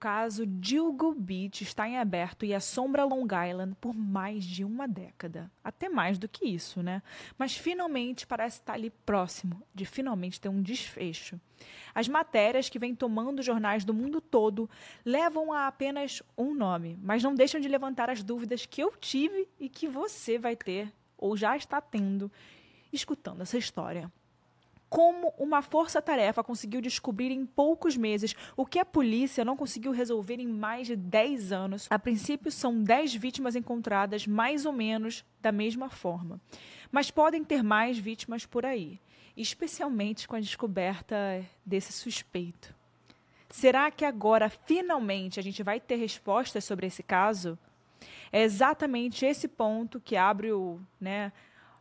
caso 0.00 0.46
Dilgo 0.46 1.14
Beach 1.14 1.62
está 1.62 1.86
em 1.86 1.98
aberto 1.98 2.46
e 2.46 2.54
assombra 2.54 3.04
Long 3.04 3.26
Island 3.26 3.76
por 3.78 3.94
mais 3.94 4.42
de 4.42 4.64
uma 4.64 4.88
década. 4.88 5.52
Até 5.62 5.90
mais 5.90 6.18
do 6.18 6.26
que 6.26 6.46
isso, 6.48 6.82
né? 6.82 7.02
Mas 7.36 7.54
finalmente 7.54 8.26
parece 8.26 8.60
estar 8.60 8.72
ali 8.72 8.88
próximo 8.88 9.62
de 9.74 9.84
finalmente 9.84 10.40
ter 10.40 10.48
um 10.48 10.62
desfecho. 10.62 11.38
As 11.94 12.08
matérias 12.08 12.70
que 12.70 12.78
vêm 12.78 12.94
tomando 12.94 13.42
jornais 13.42 13.84
do 13.84 13.92
mundo 13.92 14.22
todo 14.22 14.68
levam 15.04 15.52
a 15.52 15.66
apenas 15.66 16.22
um 16.36 16.54
nome, 16.54 16.98
mas 17.02 17.22
não 17.22 17.34
deixam 17.34 17.60
de 17.60 17.68
levantar 17.68 18.08
as 18.08 18.22
dúvidas 18.22 18.64
que 18.64 18.82
eu 18.82 18.96
tive 18.96 19.46
e 19.58 19.68
que 19.68 19.86
você 19.86 20.38
vai 20.38 20.56
ter 20.56 20.90
ou 21.18 21.36
já 21.36 21.54
está 21.54 21.78
tendo 21.78 22.32
escutando 22.90 23.42
essa 23.42 23.58
história 23.58 24.10
como 24.90 25.32
uma 25.38 25.62
força-tarefa 25.62 26.42
conseguiu 26.42 26.80
descobrir 26.80 27.30
em 27.30 27.46
poucos 27.46 27.96
meses 27.96 28.34
o 28.56 28.66
que 28.66 28.80
a 28.80 28.84
polícia 28.84 29.44
não 29.44 29.56
conseguiu 29.56 29.92
resolver 29.92 30.40
em 30.40 30.48
mais 30.48 30.88
de 30.88 30.96
10 30.96 31.52
anos. 31.52 31.86
A 31.88 31.96
princípio, 31.96 32.50
são 32.50 32.82
10 32.82 33.14
vítimas 33.14 33.54
encontradas 33.54 34.26
mais 34.26 34.66
ou 34.66 34.72
menos 34.72 35.24
da 35.40 35.52
mesma 35.52 35.88
forma. 35.88 36.40
Mas 36.90 37.08
podem 37.08 37.44
ter 37.44 37.62
mais 37.62 37.96
vítimas 37.96 38.44
por 38.44 38.66
aí, 38.66 38.98
especialmente 39.36 40.26
com 40.26 40.34
a 40.34 40.40
descoberta 40.40 41.16
desse 41.64 41.92
suspeito. 41.92 42.74
Será 43.48 43.92
que 43.92 44.04
agora, 44.04 44.48
finalmente, 44.48 45.38
a 45.38 45.42
gente 45.42 45.62
vai 45.62 45.78
ter 45.78 45.96
respostas 45.96 46.64
sobre 46.64 46.88
esse 46.88 47.02
caso? 47.02 47.56
É 48.32 48.42
exatamente 48.42 49.24
esse 49.24 49.46
ponto 49.46 50.00
que 50.00 50.16
abre 50.16 50.52
o, 50.52 50.80
né, 51.00 51.32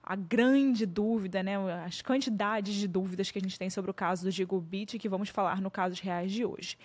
a 0.10 0.16
grande 0.16 0.86
dúvida, 0.88 1.44
né, 1.44 1.54
as 1.86 2.02
quantidades 2.02 2.74
de 2.74 2.88
dúvidas 2.88 3.30
que 3.30 3.38
a 3.38 3.42
gente 3.42 3.60
tem 3.60 3.70
sobre 3.70 3.92
o 3.92 3.94
caso 3.94 4.24
do 4.24 4.32
Diego 4.32 4.60
Beat 4.60 4.98
que 4.98 5.08
vamos 5.08 5.30
falar 5.30 5.62
no 5.62 5.70
Casos 5.70 6.00
Reais 6.00 6.32
de 6.32 6.44
hoje. 6.44 6.76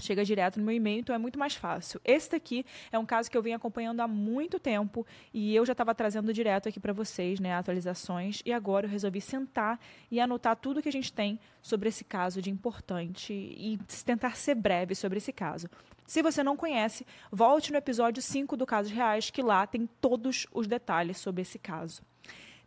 chega 0.00 0.24
direto 0.24 0.58
no 0.58 0.66
meu 0.66 0.74
e-mail, 0.74 1.00
então 1.00 1.14
é 1.14 1.18
muito 1.18 1.38
mais 1.38 1.54
fácil. 1.54 2.00
Esse 2.04 2.30
daqui 2.30 2.64
é 2.90 2.98
um 2.98 3.06
caso 3.06 3.30
que 3.30 3.36
eu 3.36 3.42
venho 3.42 3.56
acompanhando 3.56 4.00
há 4.00 4.08
muito 4.08 4.58
tempo 4.58 5.06
e 5.32 5.54
eu 5.54 5.64
já 5.64 5.72
estava 5.72 5.94
trazendo 5.94 6.32
direto 6.32 6.68
aqui 6.68 6.80
para 6.80 6.92
vocês, 6.92 7.40
né, 7.40 7.54
atualizações, 7.54 8.42
e 8.44 8.52
agora 8.52 8.86
eu 8.86 8.90
resolvi 8.90 9.20
sentar 9.20 9.80
e 10.10 10.20
anotar 10.20 10.56
tudo 10.56 10.82
que 10.82 10.88
a 10.88 10.92
gente 10.92 11.12
tem 11.12 11.38
sobre 11.62 11.88
esse 11.88 12.04
caso 12.04 12.40
de 12.40 12.50
importante 12.50 13.32
e 13.32 13.78
tentar 14.04 14.36
ser 14.36 14.54
breve 14.54 14.94
sobre 14.94 15.18
esse 15.18 15.32
caso. 15.32 15.68
Se 16.06 16.22
você 16.22 16.42
não 16.42 16.56
conhece, 16.56 17.04
volte 17.32 17.72
no 17.72 17.78
episódio 17.78 18.22
5 18.22 18.56
do 18.56 18.64
Casos 18.64 18.92
Reais, 18.92 19.28
que 19.28 19.42
lá 19.42 19.66
tem 19.66 19.88
todos 20.00 20.46
os 20.52 20.66
detalhes 20.66 21.18
sobre 21.18 21.42
esse 21.42 21.58
caso. 21.58 22.02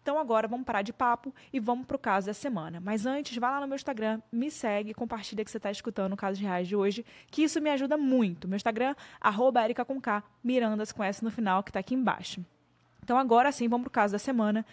Então 0.01 0.17
agora 0.17 0.47
vamos 0.47 0.65
parar 0.65 0.81
de 0.81 0.93
papo 0.93 1.33
e 1.51 1.59
vamos 1.59 1.85
para 1.85 1.95
o 1.95 1.99
caso 1.99 2.27
da 2.27 2.33
semana. 2.33 2.79
Mas 2.79 3.05
antes, 3.05 3.37
vá 3.37 3.51
lá 3.51 3.61
no 3.61 3.67
meu 3.67 3.75
Instagram, 3.75 4.21
me 4.31 4.49
segue, 4.49 4.93
compartilha 4.93 5.43
que 5.43 5.51
você 5.51 5.57
está 5.57 5.69
escutando 5.69 6.13
o 6.13 6.17
Caso 6.17 6.41
Reais 6.41 6.67
de 6.67 6.75
hoje, 6.75 7.05
que 7.29 7.43
isso 7.43 7.61
me 7.61 7.69
ajuda 7.69 7.97
muito. 7.97 8.47
Meu 8.47 8.55
Instagram, 8.55 8.95
arroba 9.19 9.63
Erika 9.63 9.85
com 9.85 9.99
K, 9.99 10.23
Mirandas 10.43 10.91
com 10.91 11.03
S 11.03 11.23
no 11.23 11.31
final, 11.31 11.63
que 11.63 11.69
está 11.69 11.79
aqui 11.79 11.93
embaixo. 11.93 12.43
Então 13.03 13.17
agora 13.17 13.51
sim, 13.51 13.67
vamos 13.67 13.83
para 13.85 13.89
o 13.89 13.91
caso 13.91 14.13
da 14.13 14.19
semana. 14.19 14.65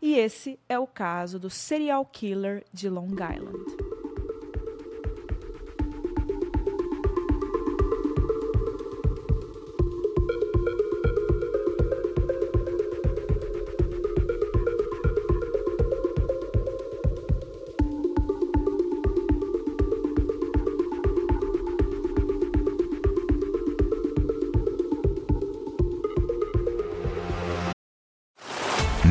E 0.00 0.14
esse 0.14 0.58
é 0.68 0.78
o 0.78 0.86
caso 0.86 1.38
do 1.38 1.48
serial 1.48 2.04
killer 2.04 2.64
de 2.72 2.88
Long 2.88 3.12
Island. 3.12 3.91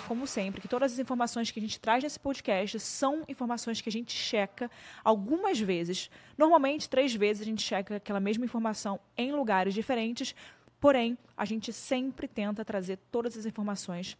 lembrar, 0.00 0.08
como 0.08 0.26
sempre, 0.26 0.60
que 0.60 0.68
todas 0.68 0.92
as 0.92 0.98
informações 0.98 1.50
que 1.50 1.58
a 1.58 1.62
gente 1.62 1.78
traz 1.78 2.02
nesse 2.02 2.18
podcast 2.18 2.80
são 2.80 3.24
informações 3.28 3.80
que 3.80 3.88
a 3.88 3.92
gente 3.92 4.12
checa 4.12 4.70
algumas 5.04 5.60
vezes. 5.60 6.10
Normalmente, 6.36 6.88
três 6.88 7.14
vezes 7.14 7.42
a 7.42 7.44
gente 7.44 7.62
checa 7.62 7.96
aquela 7.96 8.20
mesma 8.20 8.44
informação 8.44 8.98
em 9.16 9.32
lugares 9.32 9.74
diferentes, 9.74 10.34
porém, 10.80 11.16
a 11.36 11.44
gente 11.44 11.72
sempre 11.72 12.26
tenta 12.26 12.64
trazer 12.64 12.98
todas 13.10 13.36
as 13.36 13.46
informações 13.46 14.16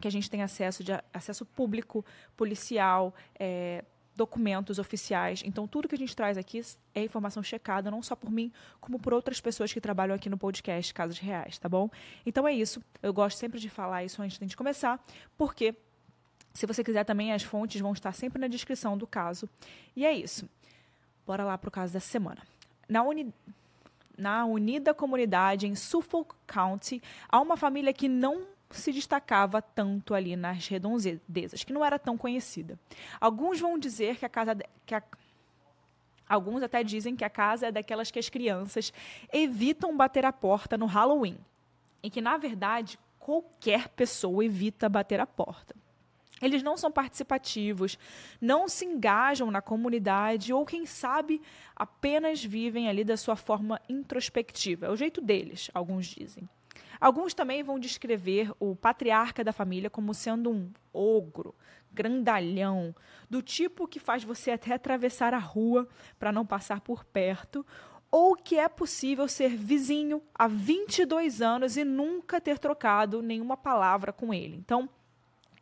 que 0.00 0.06
a 0.06 0.10
gente 0.10 0.30
tem 0.30 0.42
acesso 0.42 0.84
de 0.84 0.92
acesso 1.12 1.44
público, 1.46 2.04
policial, 2.36 3.14
é, 3.38 3.82
documentos 4.16 4.78
oficiais. 4.78 5.42
Então, 5.44 5.68
tudo 5.68 5.86
que 5.86 5.94
a 5.94 5.98
gente 5.98 6.16
traz 6.16 6.38
aqui 6.38 6.60
é 6.94 7.04
informação 7.04 7.42
checada, 7.42 7.90
não 7.90 8.02
só 8.02 8.16
por 8.16 8.30
mim, 8.30 8.50
como 8.80 8.98
por 8.98 9.12
outras 9.12 9.40
pessoas 9.40 9.72
que 9.72 9.80
trabalham 9.80 10.16
aqui 10.16 10.30
no 10.30 10.38
podcast 10.38 10.92
Casos 10.92 11.18
Reais, 11.18 11.58
tá 11.58 11.68
bom? 11.68 11.90
Então 12.24 12.48
é 12.48 12.52
isso. 12.52 12.82
Eu 13.02 13.12
gosto 13.12 13.36
sempre 13.36 13.60
de 13.60 13.68
falar 13.68 14.04
isso 14.04 14.20
antes 14.22 14.38
de 14.38 14.56
começar, 14.56 15.04
porque 15.36 15.74
se 16.54 16.66
você 16.66 16.82
quiser 16.82 17.04
também, 17.04 17.32
as 17.32 17.42
fontes 17.42 17.80
vão 17.80 17.92
estar 17.92 18.12
sempre 18.12 18.40
na 18.40 18.48
descrição 18.48 18.96
do 18.96 19.06
caso. 19.06 19.48
E 19.94 20.06
é 20.06 20.12
isso. 20.12 20.48
Bora 21.26 21.44
lá 21.44 21.58
para 21.58 21.68
o 21.68 21.70
caso 21.70 21.92
da 21.92 22.00
semana. 22.00 22.42
Na 22.88 23.02
uni 23.02 23.32
na 24.16 24.46
unida 24.46 24.94
comunidade 24.94 25.66
em 25.66 25.74
Suffolk 25.74 26.34
County, 26.46 27.02
há 27.28 27.38
uma 27.38 27.54
família 27.54 27.92
que 27.92 28.08
não 28.08 28.46
se 28.70 28.92
destacava 28.92 29.62
tanto 29.62 30.14
ali 30.14 30.36
nas 30.36 30.66
redondezas, 30.66 31.64
que 31.64 31.72
não 31.72 31.84
era 31.84 31.98
tão 31.98 32.16
conhecida. 32.16 32.78
Alguns 33.20 33.60
vão 33.60 33.78
dizer 33.78 34.16
que 34.16 34.24
a 34.24 34.28
casa 34.28 34.56
que 34.84 34.94
a, 34.94 35.02
alguns 36.28 36.62
até 36.62 36.82
dizem 36.82 37.14
que 37.14 37.24
a 37.24 37.30
casa 37.30 37.66
é 37.66 37.72
daquelas 37.72 38.10
que 38.10 38.18
as 38.18 38.28
crianças 38.28 38.92
evitam 39.32 39.96
bater 39.96 40.24
a 40.24 40.32
porta 40.32 40.76
no 40.76 40.86
Halloween, 40.86 41.38
e 42.02 42.10
que 42.10 42.20
na 42.20 42.36
verdade 42.36 42.98
qualquer 43.18 43.88
pessoa 43.88 44.44
evita 44.44 44.88
bater 44.88 45.20
a 45.20 45.26
porta. 45.26 45.74
Eles 46.40 46.62
não 46.62 46.76
são 46.76 46.92
participativos, 46.92 47.98
não 48.40 48.68
se 48.68 48.84
engajam 48.84 49.50
na 49.50 49.62
comunidade 49.62 50.52
ou, 50.52 50.66
quem 50.66 50.84
sabe, 50.84 51.40
apenas 51.74 52.44
vivem 52.44 52.88
ali 52.88 53.04
da 53.04 53.16
sua 53.16 53.36
forma 53.36 53.80
introspectiva. 53.88 54.86
É 54.86 54.90
o 54.90 54.96
jeito 54.96 55.22
deles, 55.22 55.70
alguns 55.72 56.06
dizem. 56.06 56.46
Alguns 57.00 57.34
também 57.34 57.62
vão 57.62 57.78
descrever 57.78 58.52
o 58.58 58.74
patriarca 58.74 59.44
da 59.44 59.52
família 59.52 59.90
como 59.90 60.14
sendo 60.14 60.50
um 60.50 60.70
ogro, 60.92 61.54
grandalhão, 61.92 62.94
do 63.28 63.42
tipo 63.42 63.88
que 63.88 63.98
faz 63.98 64.22
você 64.24 64.50
até 64.50 64.74
atravessar 64.74 65.34
a 65.34 65.38
rua 65.38 65.88
para 66.18 66.32
não 66.32 66.46
passar 66.46 66.80
por 66.80 67.04
perto, 67.04 67.64
ou 68.10 68.36
que 68.36 68.58
é 68.58 68.68
possível 68.68 69.28
ser 69.28 69.56
vizinho 69.56 70.22
há 70.34 70.46
22 70.46 71.42
anos 71.42 71.76
e 71.76 71.84
nunca 71.84 72.40
ter 72.40 72.58
trocado 72.58 73.22
nenhuma 73.22 73.56
palavra 73.56 74.12
com 74.12 74.32
ele. 74.32 74.56
Então, 74.56 74.88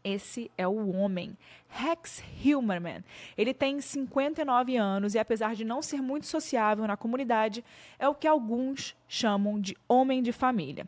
esse 0.05 0.51
é 0.59 0.69
o 0.69 0.91
homem, 0.91 1.37
Rex 1.67 2.23
Hilmerman. 2.45 3.03
Ele 3.39 3.55
tem 3.55 3.81
59 3.81 4.77
anos 4.77 5.15
e, 5.15 5.19
apesar 5.19 5.55
de 5.55 5.65
não 5.65 5.81
ser 5.81 6.03
muito 6.03 6.27
sociável 6.27 6.87
na 6.87 6.97
comunidade, 6.97 7.65
é 7.99 8.07
o 8.07 8.15
que 8.15 8.29
alguns 8.29 8.95
chamam 9.09 9.59
de 9.59 9.75
homem 9.89 10.23
de 10.23 10.31
família. 10.31 10.87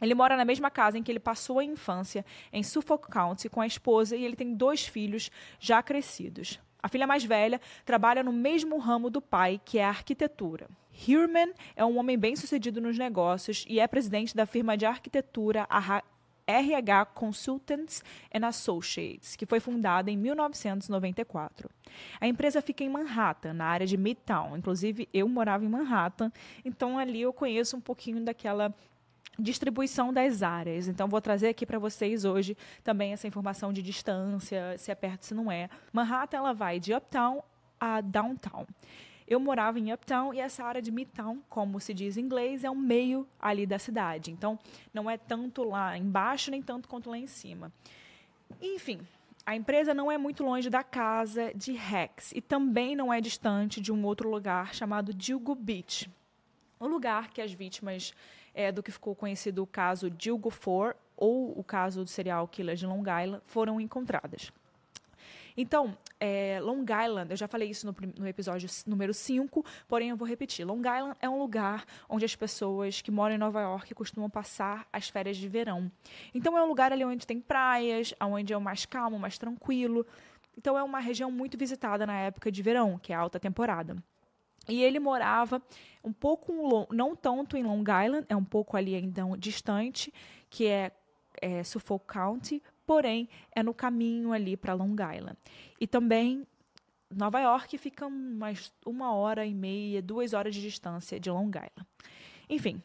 Ele 0.00 0.14
mora 0.14 0.36
na 0.36 0.44
mesma 0.44 0.70
casa 0.70 0.98
em 0.98 1.02
que 1.02 1.10
ele 1.10 1.20
passou 1.20 1.58
a 1.58 1.64
infância, 1.64 2.24
em 2.52 2.62
Suffolk 2.62 3.08
County, 3.08 3.48
com 3.48 3.60
a 3.60 3.66
esposa, 3.66 4.16
e 4.16 4.24
ele 4.24 4.36
tem 4.36 4.54
dois 4.54 4.86
filhos 4.86 5.30
já 5.58 5.82
crescidos. 5.82 6.60
A 6.82 6.88
filha 6.88 7.06
mais 7.06 7.24
velha 7.24 7.60
trabalha 7.84 8.22
no 8.22 8.32
mesmo 8.32 8.78
ramo 8.78 9.10
do 9.10 9.20
pai, 9.20 9.60
que 9.64 9.78
é 9.78 9.84
a 9.84 9.88
arquitetura. 9.88 10.68
Hirman 11.06 11.52
é 11.76 11.84
um 11.84 11.98
homem 11.98 12.18
bem-sucedido 12.18 12.80
nos 12.80 12.96
negócios 12.96 13.64
e 13.68 13.80
é 13.80 13.86
presidente 13.86 14.34
da 14.34 14.46
firma 14.46 14.76
de 14.76 14.86
arquitetura 14.86 15.66
RH 16.46 17.06
Consultants 17.06 18.02
and 18.34 18.46
Associates, 18.46 19.36
que 19.36 19.44
foi 19.44 19.60
fundada 19.60 20.10
em 20.10 20.16
1994. 20.16 21.68
A 22.20 22.26
empresa 22.26 22.62
fica 22.62 22.82
em 22.82 22.88
Manhattan, 22.88 23.52
na 23.52 23.66
área 23.66 23.86
de 23.86 23.96
Midtown. 23.96 24.56
Inclusive, 24.56 25.08
eu 25.12 25.28
morava 25.28 25.64
em 25.64 25.68
Manhattan, 25.68 26.32
então 26.64 26.98
ali 26.98 27.20
eu 27.20 27.32
conheço 27.32 27.76
um 27.76 27.80
pouquinho 27.80 28.24
daquela 28.24 28.74
distribuição 29.38 30.12
das 30.12 30.42
áreas. 30.42 30.88
Então, 30.88 31.08
vou 31.08 31.20
trazer 31.20 31.48
aqui 31.48 31.64
para 31.64 31.78
vocês 31.78 32.24
hoje 32.24 32.56
também 32.82 33.12
essa 33.12 33.26
informação 33.26 33.72
de 33.72 33.82
distância, 33.82 34.76
se 34.78 34.90
é 34.90 34.94
perto, 34.94 35.24
se 35.24 35.34
não 35.34 35.50
é. 35.50 35.68
Manhattan, 35.92 36.38
ela 36.38 36.52
vai 36.52 36.80
de 36.80 36.92
uptown 36.92 37.42
a 37.80 38.00
downtown. 38.00 38.66
Eu 39.28 39.38
morava 39.38 39.78
em 39.78 39.92
Uptown 39.92 40.32
e 40.32 40.40
essa 40.40 40.64
área 40.64 40.80
de 40.80 40.90
Midtown, 40.90 41.42
como 41.50 41.78
se 41.78 41.92
diz 41.92 42.16
em 42.16 42.22
inglês, 42.22 42.64
é 42.64 42.70
o 42.70 42.74
meio 42.74 43.28
ali 43.38 43.66
da 43.66 43.78
cidade. 43.78 44.30
Então, 44.30 44.58
não 44.92 45.08
é 45.08 45.18
tanto 45.18 45.64
lá 45.64 45.98
embaixo, 45.98 46.50
nem 46.50 46.62
tanto 46.62 46.88
quanto 46.88 47.10
lá 47.10 47.18
em 47.18 47.26
cima. 47.26 47.70
Enfim, 48.58 49.00
a 49.44 49.54
empresa 49.54 49.92
não 49.92 50.10
é 50.10 50.16
muito 50.16 50.42
longe 50.42 50.70
da 50.70 50.82
casa 50.82 51.52
de 51.54 51.72
Rex 51.72 52.32
e 52.34 52.40
também 52.40 52.96
não 52.96 53.12
é 53.12 53.20
distante 53.20 53.82
de 53.82 53.92
um 53.92 54.02
outro 54.02 54.30
lugar 54.30 54.74
chamado 54.74 55.12
Dilgo 55.12 55.54
Beach. 55.54 56.10
O 56.80 56.86
lugar 56.86 57.28
que 57.28 57.42
as 57.42 57.52
vítimas 57.52 58.14
é, 58.58 58.72
do 58.72 58.82
que 58.82 58.90
ficou 58.90 59.14
conhecido 59.14 59.62
o 59.62 59.66
caso 59.66 60.10
Dilgo 60.10 60.50
4 60.50 60.98
ou 61.16 61.56
o 61.56 61.62
caso 61.62 62.02
do 62.02 62.10
serial 62.10 62.48
killer 62.48 62.74
de 62.74 62.86
Long 62.86 63.02
Island 63.02 63.40
foram 63.46 63.80
encontradas. 63.80 64.52
Então, 65.56 65.96
é, 66.18 66.58
Long 66.60 66.82
Island, 66.82 67.30
eu 67.30 67.36
já 67.36 67.46
falei 67.46 67.70
isso 67.70 67.86
no, 67.86 67.94
no 68.18 68.26
episódio 68.26 68.68
número 68.84 69.14
5, 69.14 69.64
porém 69.86 70.10
eu 70.10 70.16
vou 70.16 70.26
repetir. 70.26 70.64
Long 70.64 70.80
Island 70.80 71.16
é 71.20 71.28
um 71.28 71.38
lugar 71.38 71.84
onde 72.08 72.24
as 72.24 72.34
pessoas 72.34 73.00
que 73.00 73.12
moram 73.12 73.36
em 73.36 73.38
Nova 73.38 73.60
York 73.60 73.94
costumam 73.94 74.28
passar 74.28 74.88
as 74.92 75.08
férias 75.08 75.36
de 75.36 75.48
verão. 75.48 75.90
Então, 76.34 76.58
é 76.58 76.62
um 76.62 76.66
lugar 76.66 76.92
ali 76.92 77.04
onde 77.04 77.26
tem 77.26 77.40
praias, 77.40 78.12
onde 78.20 78.52
é 78.52 78.56
o 78.56 78.60
mais 78.60 78.84
calmo, 78.84 79.20
mais 79.20 79.38
tranquilo. 79.38 80.04
Então, 80.56 80.76
é 80.76 80.82
uma 80.82 80.98
região 80.98 81.30
muito 81.30 81.56
visitada 81.56 82.04
na 82.04 82.18
época 82.18 82.50
de 82.50 82.60
verão, 82.60 82.98
que 82.98 83.12
é 83.12 83.16
a 83.16 83.20
alta 83.20 83.38
temporada. 83.38 83.96
E 84.68 84.82
ele 84.82 84.98
morava 84.98 85.62
um 86.04 86.12
pouco, 86.12 86.86
não 86.92 87.16
tanto 87.16 87.56
em 87.56 87.62
Long 87.62 87.82
Island, 87.82 88.26
é 88.28 88.36
um 88.36 88.44
pouco 88.44 88.76
ali 88.76 88.94
ainda 88.94 89.22
distante, 89.38 90.12
que 90.50 90.66
é, 90.66 90.92
é 91.40 91.64
Suffolk 91.64 92.06
County, 92.06 92.62
porém 92.86 93.28
é 93.54 93.62
no 93.62 93.74
caminho 93.74 94.32
ali 94.32 94.56
para 94.56 94.74
Long 94.74 94.94
Island. 94.94 95.36
E 95.80 95.86
também 95.86 96.46
Nova 97.10 97.40
York 97.40 97.78
fica 97.78 98.06
umas 98.06 98.72
uma 98.84 99.12
hora 99.14 99.46
e 99.46 99.54
meia, 99.54 100.02
duas 100.02 100.32
horas 100.34 100.54
de 100.54 100.60
distância 100.60 101.18
de 101.18 101.30
Long 101.30 101.48
Island. 101.48 101.88
Enfim, 102.48 102.82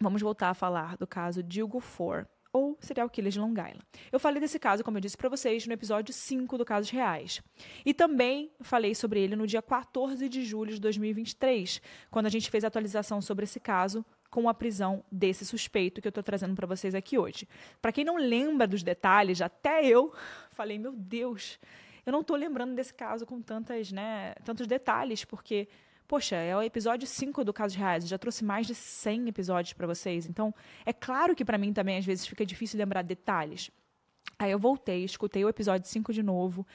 vamos 0.00 0.22
voltar 0.22 0.50
a 0.50 0.54
falar 0.54 0.96
do 0.96 1.06
caso 1.06 1.42
Dilgo 1.42 1.80
Four, 1.80 2.26
ou 2.54 2.78
serial 2.80 3.10
killer 3.10 3.32
de 3.32 3.40
Long 3.40 3.50
Island. 3.50 3.80
Eu 4.12 4.20
falei 4.20 4.40
desse 4.40 4.60
caso, 4.60 4.84
como 4.84 4.96
eu 4.96 5.00
disse 5.00 5.16
para 5.16 5.28
vocês, 5.28 5.66
no 5.66 5.72
episódio 5.72 6.14
5 6.14 6.56
do 6.56 6.64
Casos 6.64 6.88
Reais. 6.88 7.42
E 7.84 7.92
também 7.92 8.48
falei 8.60 8.94
sobre 8.94 9.20
ele 9.20 9.34
no 9.34 9.44
dia 9.44 9.60
14 9.60 10.28
de 10.28 10.44
julho 10.44 10.72
de 10.72 10.80
2023, 10.80 11.82
quando 12.12 12.26
a 12.26 12.30
gente 12.30 12.48
fez 12.48 12.62
a 12.62 12.68
atualização 12.68 13.20
sobre 13.20 13.42
esse 13.42 13.58
caso 13.58 14.04
com 14.30 14.48
a 14.48 14.54
prisão 14.54 15.04
desse 15.10 15.44
suspeito 15.44 16.00
que 16.00 16.06
eu 16.06 16.10
estou 16.10 16.22
trazendo 16.22 16.54
para 16.54 16.66
vocês 16.66 16.94
aqui 16.94 17.18
hoje. 17.18 17.48
Para 17.82 17.90
quem 17.90 18.04
não 18.04 18.16
lembra 18.16 18.68
dos 18.68 18.84
detalhes, 18.84 19.40
até 19.40 19.84
eu 19.84 20.12
falei, 20.52 20.78
meu 20.78 20.92
Deus, 20.92 21.58
eu 22.06 22.12
não 22.12 22.20
estou 22.20 22.36
lembrando 22.36 22.74
desse 22.74 22.94
caso 22.94 23.26
com 23.26 23.42
tantas, 23.42 23.90
né, 23.90 24.34
tantos 24.44 24.68
detalhes, 24.68 25.24
porque, 25.24 25.66
poxa, 26.06 26.36
é 26.36 26.56
o 26.56 26.62
episódio 26.62 27.06
5 27.06 27.44
do 27.44 27.52
Casos 27.52 27.76
Reais, 27.76 28.04
eu 28.04 28.10
já 28.10 28.18
trouxe 28.18 28.44
mais 28.44 28.66
de 28.66 28.74
100 28.74 29.28
episódios 29.28 29.72
para 29.72 29.86
vocês, 29.86 30.26
então 30.26 30.54
é 30.84 30.92
claro 30.92 31.34
que 31.34 31.44
para 31.44 31.58
mim 31.58 31.72
também 31.72 31.98
às 31.98 32.04
vezes 32.04 32.26
fica 32.26 32.44
difícil 32.44 32.78
lembrar 32.78 33.02
detalhes. 33.02 33.70
Aí 34.38 34.50
eu 34.50 34.58
voltei, 34.58 35.04
escutei 35.04 35.44
o 35.44 35.48
episódio 35.48 35.88
5 35.88 36.12
de 36.12 36.22
novo, 36.22 36.66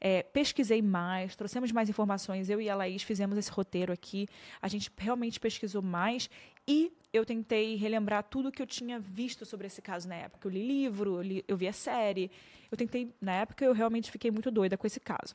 é, 0.00 0.22
pesquisei 0.22 0.82
mais, 0.82 1.34
trouxemos 1.34 1.72
mais 1.72 1.88
informações. 1.88 2.50
Eu 2.50 2.60
e 2.60 2.68
a 2.68 2.76
Laís 2.76 3.02
fizemos 3.02 3.38
esse 3.38 3.50
roteiro 3.50 3.92
aqui. 3.92 4.28
A 4.60 4.68
gente 4.68 4.90
realmente 4.96 5.40
pesquisou 5.40 5.82
mais 5.82 6.28
e 6.68 6.92
eu 7.12 7.24
tentei 7.24 7.76
relembrar 7.76 8.24
tudo 8.24 8.52
que 8.52 8.60
eu 8.60 8.66
tinha 8.66 8.98
visto 8.98 9.46
sobre 9.46 9.66
esse 9.66 9.80
caso 9.80 10.08
na 10.08 10.16
época. 10.16 10.46
Eu 10.46 10.52
li 10.52 10.66
livro, 10.66 11.16
eu, 11.16 11.22
li, 11.22 11.44
eu 11.48 11.56
vi 11.56 11.66
a 11.66 11.72
série. 11.72 12.30
Eu 12.70 12.76
tentei, 12.76 13.14
na 13.20 13.32
época, 13.32 13.64
eu 13.64 13.72
realmente 13.72 14.10
fiquei 14.10 14.30
muito 14.30 14.50
doida 14.50 14.76
com 14.76 14.86
esse 14.86 15.00
caso. 15.00 15.34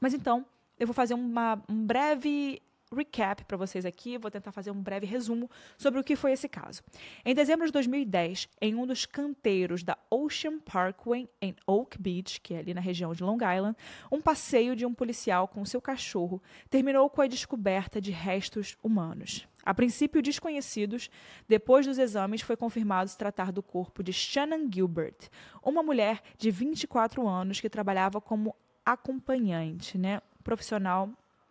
Mas 0.00 0.14
então, 0.14 0.44
eu 0.78 0.86
vou 0.86 0.94
fazer 0.94 1.14
uma, 1.14 1.62
um 1.68 1.86
breve 1.86 2.60
recap 2.94 3.44
para 3.44 3.56
vocês 3.56 3.84
aqui, 3.84 4.16
vou 4.16 4.30
tentar 4.30 4.52
fazer 4.52 4.70
um 4.70 4.80
breve 4.80 5.06
resumo 5.06 5.50
sobre 5.76 6.00
o 6.00 6.04
que 6.04 6.14
foi 6.14 6.32
esse 6.32 6.48
caso. 6.48 6.82
Em 7.24 7.34
dezembro 7.34 7.66
de 7.66 7.72
2010, 7.72 8.48
em 8.60 8.74
um 8.74 8.86
dos 8.86 9.04
canteiros 9.06 9.82
da 9.82 9.98
Ocean 10.10 10.58
Parkway 10.60 11.28
em 11.40 11.54
Oak 11.66 12.00
Beach, 12.00 12.40
que 12.40 12.54
é 12.54 12.58
ali 12.58 12.72
na 12.72 12.80
região 12.80 13.12
de 13.12 13.24
Long 13.24 13.38
Island, 13.38 13.76
um 14.10 14.20
passeio 14.20 14.76
de 14.76 14.86
um 14.86 14.94
policial 14.94 15.48
com 15.48 15.64
seu 15.64 15.80
cachorro 15.80 16.40
terminou 16.70 17.10
com 17.10 17.22
a 17.22 17.26
descoberta 17.26 18.00
de 18.00 18.12
restos 18.12 18.76
humanos. 18.82 19.46
A 19.64 19.74
princípio 19.74 20.22
desconhecidos, 20.22 21.10
depois 21.48 21.86
dos 21.86 21.98
exames 21.98 22.40
foi 22.40 22.56
confirmado 22.56 23.10
se 23.10 23.18
tratar 23.18 23.50
do 23.50 23.64
corpo 23.64 24.00
de 24.00 24.12
Shannon 24.12 24.70
Gilbert, 24.72 25.28
uma 25.60 25.82
mulher 25.82 26.22
de 26.38 26.52
24 26.52 27.26
anos 27.26 27.60
que 27.60 27.68
trabalhava 27.68 28.20
como 28.20 28.54
acompanhante, 28.84 29.98
né, 29.98 30.20
profissional 30.46 31.10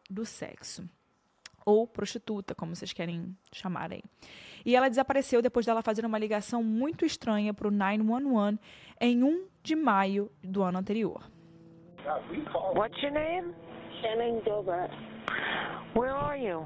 do 0.09 0.25
sexo 0.25 0.89
ou 1.65 1.85
prostituta, 1.85 2.55
como 2.55 2.73
vocês 2.73 2.93
querem 2.93 3.35
chamar 3.51 3.91
aí. 3.91 4.01
E 4.65 4.73
ela 4.73 4.87
desapareceu 4.87 5.41
depois 5.41 5.65
dela 5.65 5.81
fazer 5.81 6.05
uma 6.05 6.17
ligação 6.17 6.63
muito 6.63 7.05
estranha 7.05 7.53
para 7.53 7.67
o 7.67 7.71
911 7.71 8.57
em 9.01 9.21
1 9.21 9.47
de 9.61 9.75
maio 9.75 10.31
do 10.41 10.63
ano 10.63 10.77
anterior. 10.77 11.21
What's 12.75 13.01
your 13.01 13.11
name? 13.11 13.53
Shannon 14.01 14.41
Gilbert. 14.45 14.91
Where 15.93 16.13
are 16.13 16.37
you? 16.37 16.65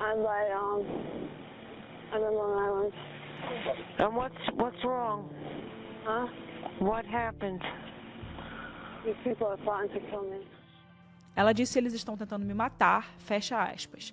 I'm 0.00 0.22
by 0.22 0.52
um 0.54 0.84
I'm 2.12 2.22
in 2.22 2.34
Long 2.34 2.54
Island. 2.66 2.92
And 3.98 4.14
what's 4.14 4.42
what's 4.56 4.84
wrong? 4.84 5.30
Huh? 6.04 6.26
What 6.80 7.06
happened? 7.06 7.62
These 9.04 9.14
people 9.24 9.46
are 9.46 9.56
plotting 9.58 9.90
to 9.94 10.00
kill 10.10 10.22
me. 10.22 10.40
Ela 11.34 11.52
disse 11.52 11.78
eles 11.78 11.92
estão 11.92 12.16
tentando 12.16 12.44
me 12.44 12.54
matar, 12.54 13.14
fecha 13.18 13.62
aspas. 13.62 14.12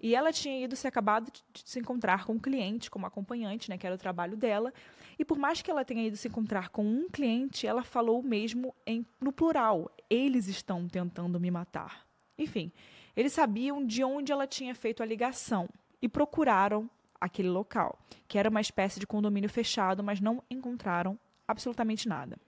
E 0.00 0.14
ela 0.14 0.32
tinha 0.32 0.62
ido 0.62 0.76
se 0.76 0.86
acabado 0.86 1.32
de 1.32 1.62
se 1.64 1.78
encontrar 1.78 2.26
com 2.26 2.34
um 2.34 2.38
cliente, 2.38 2.90
como 2.90 3.06
acompanhante, 3.06 3.70
né, 3.70 3.78
que 3.78 3.86
era 3.86 3.94
o 3.94 3.98
trabalho 3.98 4.36
dela. 4.36 4.72
E 5.18 5.24
por 5.24 5.38
mais 5.38 5.62
que 5.62 5.70
ela 5.70 5.84
tenha 5.84 6.06
ido 6.06 6.16
se 6.16 6.28
encontrar 6.28 6.68
com 6.68 6.84
um 6.84 7.08
cliente, 7.08 7.66
ela 7.66 7.82
falou 7.82 8.22
mesmo 8.22 8.74
em, 8.86 9.06
no 9.20 9.32
plural: 9.32 9.90
eles 10.10 10.46
estão 10.46 10.86
tentando 10.88 11.40
me 11.40 11.50
matar. 11.50 12.06
Enfim, 12.36 12.70
eles 13.16 13.32
sabiam 13.32 13.84
de 13.84 14.04
onde 14.04 14.32
ela 14.32 14.46
tinha 14.46 14.74
feito 14.74 15.02
a 15.02 15.06
ligação 15.06 15.68
e 16.02 16.08
procuraram 16.08 16.90
aquele 17.18 17.48
local, 17.48 17.98
que 18.28 18.38
era 18.38 18.50
uma 18.50 18.60
espécie 18.60 19.00
de 19.00 19.06
condomínio 19.06 19.48
fechado, 19.48 20.04
mas 20.04 20.20
não 20.20 20.42
encontraram 20.50 21.18
absolutamente 21.46 22.08
nada. 22.08 22.38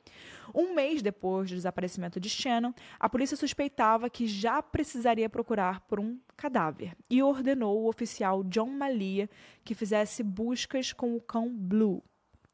Um 0.54 0.74
mês 0.74 1.02
depois 1.02 1.50
do 1.50 1.54
desaparecimento 1.54 2.18
de 2.18 2.28
Shannon, 2.28 2.72
a 2.98 3.08
polícia 3.08 3.36
suspeitava 3.36 4.08
que 4.08 4.26
já 4.26 4.62
precisaria 4.62 5.28
procurar 5.28 5.80
por 5.80 6.00
um 6.00 6.18
cadáver 6.36 6.96
e 7.10 7.22
ordenou 7.22 7.82
o 7.82 7.88
oficial 7.88 8.42
John 8.44 8.70
Malia 8.70 9.28
que 9.64 9.74
fizesse 9.74 10.22
buscas 10.22 10.92
com 10.92 11.16
o 11.16 11.20
cão 11.20 11.54
Blue, 11.54 12.02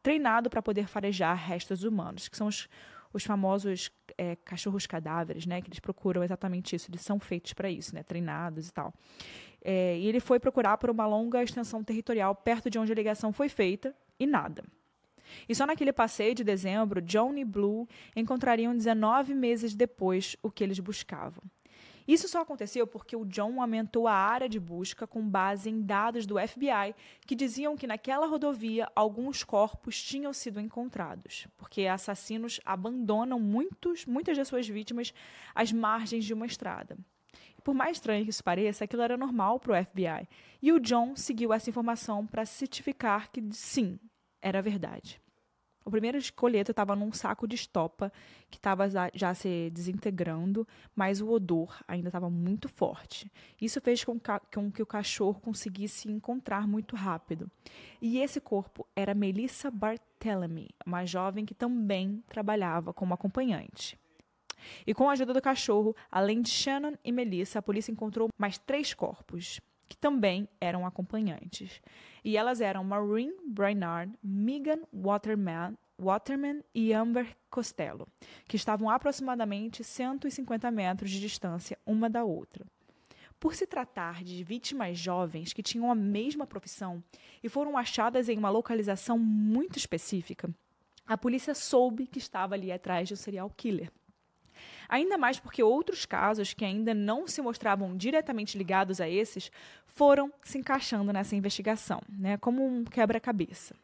treinado 0.03 0.51
para 0.51 0.63
poder 0.63 0.89
farejar 0.89 1.37
restos 1.37 1.85
humanos, 1.85 2.29
que 2.29 2.37
são 2.37 2.49
os, 2.49 2.69
os 3.13 3.25
famosos 3.25 3.91
é, 4.19 4.37
cachorros 4.37 4.87
cadáveres, 4.87 5.47
né? 5.47 5.61
Que 5.61 5.69
eles 5.69 5.81
procuram 5.81 6.23
exatamente 6.23 6.75
isso, 6.75 6.91
eles 6.91 7.03
são 7.03 7.21
feitos 7.21 7.53
para 7.53 7.71
isso, 7.71 7.95
né? 7.95 8.03
Treinados 8.03 8.69
e 8.69 8.73
tal. 8.73 8.93
É, 9.65 9.97
e 9.99 10.07
ele 10.07 10.19
foi 10.19 10.41
procurar 10.41 10.77
por 10.77 10.91
uma 10.91 11.07
longa 11.07 11.43
extensão 11.43 11.85
territorial 11.85 12.35
perto 12.35 12.69
de 12.69 12.79
onde 12.79 12.91
a 12.91 12.95
ligação 12.95 13.33
foi 13.33 13.49
feita 13.49 13.95
e 14.19 14.27
nada. 14.27 14.65
E 15.49 15.55
só 15.55 15.67
naquele 15.67 15.93
passeio 15.93 16.35
de 16.35 16.45
dezembro, 16.45 17.01
John 17.01 17.35
e 17.35 17.45
Blue 17.45 17.89
encontrariam 18.15 18.77
19 18.77 19.35
meses 19.35 19.75
depois 19.75 20.37
o 20.43 20.51
que 20.51 20.63
eles 20.63 20.79
buscavam. 20.79 21.43
Isso 22.07 22.29
só 22.29 22.41
aconteceu 22.41 22.87
porque 22.87 23.15
o 23.15 23.25
John 23.25 23.61
aumentou 23.61 24.09
a 24.09 24.13
área 24.13 24.49
de 24.49 24.59
busca 24.59 25.07
com 25.07 25.29
base 25.29 25.71
em 25.71 25.81
dados 25.81 26.27
do 26.27 26.37
FBI 26.37 26.95
que 27.27 27.35
diziam 27.35 27.77
que 27.77 27.87
naquela 27.87 28.27
rodovia 28.27 28.91
alguns 28.95 29.45
corpos 29.45 30.03
tinham 30.03 30.33
sido 30.33 30.61
encontrados, 30.61 31.47
porque 31.57 31.87
assassinos 31.87 32.61
abandonam 32.65 33.39
muitos, 33.39 34.05
muitas 34.05 34.37
de 34.37 34.45
suas 34.45 34.69
vítimas 34.69 35.15
às 35.55 35.73
margens 35.73 36.25
de 36.25 36.35
uma 36.35 36.47
estrada. 36.47 36.99
E 37.57 37.63
por 37.63 37.75
mais 37.75 37.99
estranho 37.99 38.25
que 38.25 38.31
isso 38.31 38.43
pareça, 38.43 38.85
aquilo 38.85 39.03
era 39.03 39.17
normal 39.17 39.61
para 39.61 39.81
o 39.81 39.85
FBI. 39.85 40.29
E 40.61 40.73
o 40.73 40.81
John 40.81 41.15
seguiu 41.15 41.53
essa 41.53 41.71
informação 41.71 42.27
para 42.27 42.45
certificar 42.45 43.31
que 43.31 43.43
sim, 43.53 43.99
era 44.43 44.61
verdade. 44.61 45.21
O 45.85 45.91
primeiro 45.91 46.17
esqueleto 46.17 46.71
estava 46.71 46.95
num 46.95 47.13
saco 47.13 47.47
de 47.47 47.57
estopa 47.57 48.13
que 48.51 48.57
estava 48.57 48.85
já 49.15 49.35
se 49.35 49.69
desintegrando, 49.73 50.67
mas 50.95 51.21
o 51.21 51.29
odor 51.29 51.77
ainda 51.89 52.09
estava 52.09 52.31
muito 52.31 52.69
forte. 52.69 53.31
Isso 53.61 53.81
fez 53.81 54.05
com, 54.05 54.21
que 54.73 54.83
o 54.83 54.87
cachorro 54.87 55.41
conseguisse 55.41 56.09
encontrar 56.09 56.69
muito 56.69 56.95
rápido. 56.95 57.51
E 58.01 58.19
esse 58.19 58.41
corpo 58.41 58.87
era 58.95 59.15
Melissa 59.15 59.71
Barthélemy, 59.71 60.69
uma 60.87 61.05
jovem 61.05 61.45
que 61.45 61.55
também 61.55 62.23
trabalhava 62.29 62.93
como 62.93 63.15
acompanhante. 63.15 63.99
E 64.87 64.95
com 64.95 65.09
a 65.09 65.13
ajuda 65.13 65.35
do 65.35 65.43
cachorro, 65.43 65.97
além 66.11 66.41
de 66.41 66.49
Shannon 66.49 66.95
e 67.05 67.11
Melissa, 67.11 67.59
a 67.59 67.63
polícia 67.63 67.91
encontrou 67.91 68.29
mais 68.39 68.59
três 68.59 68.95
corpos, 68.95 69.61
que 69.93 69.97
também 69.99 70.49
eram 70.59 70.87
acompanhantes. 70.87 71.83
E 72.25 72.39
elas 72.39 72.63
eram 72.63 72.83
Maureen 72.83 73.35
Brainard, 73.47 74.11
Megan 74.23 74.81
Waterman, 74.91 75.77
Waterman 75.99 76.65
e 76.75 76.95
Amber 76.95 77.37
Costello, 77.51 78.09
que 78.49 78.57
estavam 78.57 78.89
a 78.89 78.95
aproximadamente 78.95 79.85
150 79.85 80.71
metros 80.71 81.11
de 81.11 81.21
distância 81.21 81.79
uma 81.85 82.09
da 82.09 82.25
outra. 82.25 82.65
Por 83.39 83.55
se 83.55 83.67
tratar 83.67 84.25
de 84.25 84.43
vítimas 84.43 84.97
jovens 84.97 85.53
que 85.53 85.63
tinham 85.63 85.91
a 85.91 85.95
mesma 85.95 86.47
profissão 86.47 87.05
e 87.43 87.49
foram 87.51 87.77
achadas 87.77 88.31
em 88.31 88.39
uma 88.39 88.49
localização 88.49 89.19
muito 89.19 89.77
específica, 89.77 90.49
a 91.07 91.19
polícia 91.19 91.55
soube 91.55 92.07
que 92.07 92.19
estava 92.19 92.55
ali 92.55 92.73
atrás 92.73 93.09
de 93.09 93.13
um 93.13 93.17
serial 93.19 93.51
killer. 93.55 93.93
Ainda 94.89 95.17
mais 95.19 95.39
porque 95.39 95.63
outros 95.63 96.05
casos 96.05 96.53
que 96.53 96.65
ainda 96.65 96.95
não 96.95 97.27
se 97.27 97.41
mostravam 97.41 97.97
diretamente 97.97 98.57
ligados 98.59 99.01
a 99.01 99.09
esses 99.09 99.51
foram 99.87 100.33
se 100.43 100.59
encaixando 100.59 101.13
nessa 101.13 101.37
investigação, 101.37 102.01
né, 102.09 102.37
como 102.37 102.65
um 102.65 102.85
quebra-cabeça. 102.85 103.75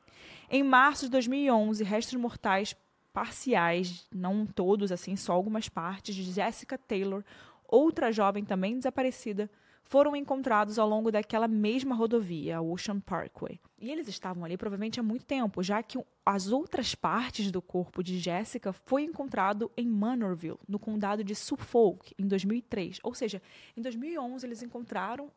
Em 0.51 0.63
março 0.63 1.07
de 1.07 1.11
2011, 1.13 1.85
restos 1.85 2.15
mortais 2.15 2.75
parciais, 3.13 4.07
não 4.15 4.47
todos 4.47 4.93
assim, 4.93 5.17
só 5.17 5.33
algumas 5.33 5.69
partes 5.69 6.15
de 6.15 6.23
Jessica 6.23 6.79
Taylor, 6.79 7.23
outra 7.67 8.13
jovem 8.13 8.45
também 8.45 8.77
desaparecida, 8.77 9.51
foram 9.89 10.15
encontrados 10.15 10.79
ao 10.79 10.89
longo 10.89 11.11
daquela 11.11 11.49
mesma 11.49 11.95
rodovia, 11.95 12.59
a 12.59 12.63
Ocean 12.63 13.01
Parkway. 13.01 13.59
E 13.81 13.91
eles 13.91 14.07
estavam 14.07 14.45
ali 14.45 14.57
provavelmente 14.57 15.01
há 15.01 15.03
muito 15.03 15.25
tempo, 15.25 15.63
já 15.63 15.83
que 15.83 15.99
as 16.25 16.53
outras 16.53 16.95
partes 16.95 17.51
do 17.51 17.63
corpo 17.63 18.03
de 18.03 18.19
Jessica 18.19 18.73
foi 18.73 19.03
encontrado 19.03 19.71
em 19.77 19.89
Manorville, 19.89 20.59
no 20.69 20.79
condado 20.79 21.25
de 21.25 21.35
Suffolk, 21.35 22.15
em 22.19 22.27
2003. 22.27 23.01
Ou 23.03 23.15
seja, 23.15 23.41
em 23.77 23.81
2011 23.81 24.47
eles 24.47 24.63
encontraram 24.63 25.31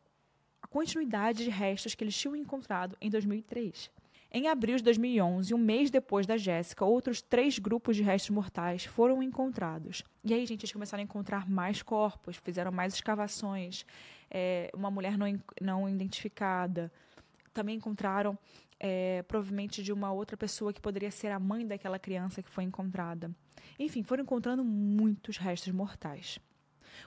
a 0.60 0.66
continuidade 0.66 1.44
de 1.44 1.50
restos 1.50 1.94
que 1.94 2.04
eles 2.04 2.16
tinham 2.16 2.36
encontrado 2.36 2.96
em 3.00 3.08
2003. 3.08 3.90
Em 4.34 4.48
abril 4.48 4.78
de 4.78 4.82
2011, 4.84 5.52
um 5.52 5.58
mês 5.58 5.90
depois 5.90 6.26
da 6.26 6.38
Jéssica, 6.38 6.86
outros 6.86 7.20
três 7.20 7.58
grupos 7.58 7.96
de 7.96 8.02
restos 8.02 8.30
mortais 8.30 8.82
foram 8.82 9.22
encontrados. 9.22 10.02
E 10.24 10.32
aí, 10.32 10.46
gente, 10.46 10.62
eles 10.62 10.72
começaram 10.72 11.02
a 11.02 11.04
encontrar 11.04 11.46
mais 11.46 11.82
corpos, 11.82 12.38
fizeram 12.38 12.72
mais 12.72 12.94
escavações, 12.94 13.84
é, 14.30 14.70
uma 14.74 14.90
mulher 14.90 15.18
não, 15.18 15.26
não 15.60 15.86
identificada. 15.86 16.90
Também 17.52 17.76
encontraram, 17.76 18.38
é, 18.80 19.22
provavelmente, 19.24 19.82
de 19.82 19.92
uma 19.92 20.10
outra 20.10 20.34
pessoa 20.34 20.72
que 20.72 20.80
poderia 20.80 21.10
ser 21.10 21.30
a 21.30 21.38
mãe 21.38 21.66
daquela 21.66 21.98
criança 21.98 22.42
que 22.42 22.48
foi 22.48 22.64
encontrada. 22.64 23.30
Enfim, 23.78 24.02
foram 24.02 24.22
encontrando 24.22 24.64
muitos 24.64 25.36
restos 25.36 25.74
mortais. 25.74 26.38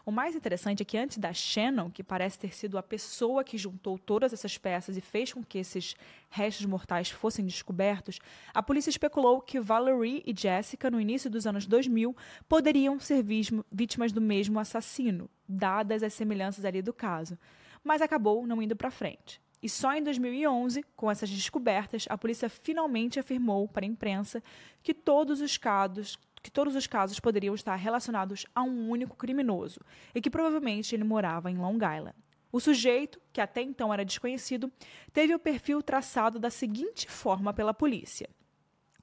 O 0.06 0.12
mais 0.12 0.36
interessante 0.36 0.82
é 0.82 0.86
que 0.86 0.98
antes 0.98 1.18
da 1.18 1.34
Shannon, 1.34 1.90
que 1.90 2.04
parece 2.04 2.40
ter 2.40 2.56
sido 2.56 2.78
a 2.78 2.84
pessoa 2.84 3.44
que 3.44 3.58
juntou 3.58 3.98
todas 3.98 4.34
essas 4.34 4.58
peças 4.58 4.98
e 4.98 5.02
fez 5.02 5.34
com 5.34 5.44
que 5.44 5.58
esses 5.58 5.96
restos 6.30 6.66
mortais 6.66 7.10
fossem 7.10 7.46
descobertos, 7.46 8.20
a 8.54 8.62
polícia 8.62 8.90
especulou 8.90 9.42
que 9.42 9.60
Valerie 9.60 10.24
e 10.26 10.34
Jessica, 10.36 10.92
no 10.92 11.00
início 11.00 11.30
dos 11.30 11.48
anos 11.48 11.66
2000, 11.66 12.16
poderiam 12.48 13.00
ser 13.00 13.24
vítimas 13.72 14.12
do 14.12 14.22
mesmo 14.22 14.60
assassino, 14.60 15.30
dadas 15.48 16.04
as 16.04 16.14
semelhanças 16.14 16.66
ali 16.66 16.82
do 16.82 16.94
caso, 16.94 17.38
mas 17.84 18.02
acabou 18.02 18.46
não 18.48 18.62
indo 18.62 18.76
para 18.76 18.92
frente. 18.92 19.42
E 19.62 19.70
só 19.70 19.96
em 19.96 20.04
2011, 20.04 20.84
com 20.96 21.10
essas 21.10 21.30
descobertas, 21.30 22.06
a 22.08 22.18
polícia 22.18 22.48
finalmente 22.48 23.20
afirmou 23.20 23.68
para 23.68 23.84
a 23.84 23.88
imprensa 23.88 24.44
que 24.84 24.94
todos 24.94 25.42
os 25.42 25.58
casos 25.58 26.20
que 26.46 26.52
todos 26.52 26.76
os 26.76 26.86
casos 26.86 27.20
poderiam 27.20 27.56
estar 27.56 27.76
relacionados 27.76 28.46
a 28.54 28.62
um 28.62 28.88
único 28.88 29.18
criminoso 29.18 29.80
e 30.14 30.22
que 30.22 30.30
provavelmente 30.30 30.94
ele 30.94 31.04
morava 31.04 31.50
em 31.50 31.58
Long 31.58 31.74
Island. 31.74 32.14
O 32.52 32.60
sujeito, 32.60 33.20
que 33.34 33.42
até 33.42 33.64
então 33.64 33.92
era 33.92 34.06
desconhecido, 34.06 34.72
teve 35.12 35.34
o 35.34 35.40
perfil 35.40 35.82
traçado 35.82 36.38
da 36.38 36.52
seguinte 36.52 37.10
forma 37.10 37.52
pela 37.52 37.74
polícia: 37.74 38.30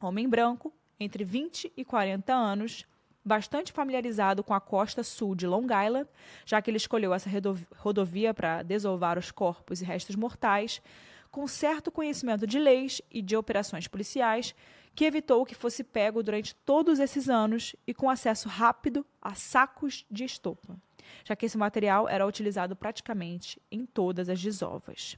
homem 0.01 0.29
branco, 0.29 0.73
entre 1.01 1.25
20 1.25 1.73
e 1.77 1.85
40 1.85 2.33
anos, 2.33 2.87
bastante 3.25 3.73
familiarizado 3.73 4.45
com 4.45 4.55
a 4.55 4.61
costa 4.61 5.03
sul 5.03 5.35
de 5.35 5.45
Long 5.45 5.67
Island, 5.67 6.09
já 6.47 6.63
que 6.63 6.71
ele 6.71 6.77
escolheu 6.77 7.13
essa 7.13 7.29
rodovia 7.75 8.33
para 8.33 8.63
desovar 8.63 9.19
os 9.19 9.33
corpos 9.33 9.83
e 9.83 9.85
restos 9.85 10.15
mortais, 10.15 10.81
com 11.29 11.49
certo 11.49 11.91
conhecimento 11.91 12.47
de 12.47 12.61
leis 12.61 13.03
e 13.11 13.21
de 13.21 13.37
operações 13.37 13.89
policiais 13.89 14.55
que 14.95 15.05
evitou 15.05 15.45
que 15.45 15.55
fosse 15.55 15.83
pego 15.83 16.23
durante 16.23 16.55
todos 16.55 16.99
esses 16.99 17.29
anos 17.29 17.75
e 17.87 17.95
com 17.95 18.11
acesso 18.11 18.49
rápido 18.49 19.07
a 19.21 19.35
sacos 19.35 20.05
de 20.11 20.25
estopa, 20.25 20.77
já 21.25 21.35
que 21.35 21.47
esse 21.47 21.57
material 21.57 22.09
era 22.09 22.27
utilizado 22.27 22.77
praticamente 22.77 23.61
em 23.71 23.87
todas 23.87 24.29
as 24.29 24.41
desovas. 24.41 25.17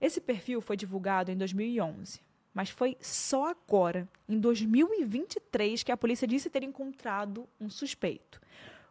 Esse 0.00 0.20
perfil 0.20 0.60
foi 0.60 0.76
divulgado 0.76 1.30
em 1.30 1.36
2011, 1.36 2.20
mas 2.54 2.70
foi 2.70 2.96
só 3.00 3.46
agora, 3.46 4.08
em 4.28 4.38
2023, 4.38 5.82
que 5.82 5.92
a 5.92 5.96
polícia 5.96 6.26
disse 6.26 6.50
ter 6.50 6.62
encontrado 6.62 7.48
um 7.60 7.70
suspeito, 7.70 8.40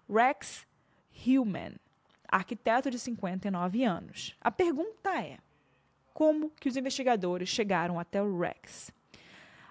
Rex 0.10 0.65
Hillman, 1.25 1.75
arquiteto 2.27 2.89
de 2.89 2.98
59 2.98 3.84
anos. 3.84 4.36
A 4.41 4.50
pergunta 4.50 5.22
é: 5.22 5.38
como 6.13 6.50
que 6.60 6.70
os 6.70 6.77
investigadores 6.77 7.50
chegaram 7.50 8.00
até 8.00 8.22
o 8.22 8.39
Rex? 8.39 8.91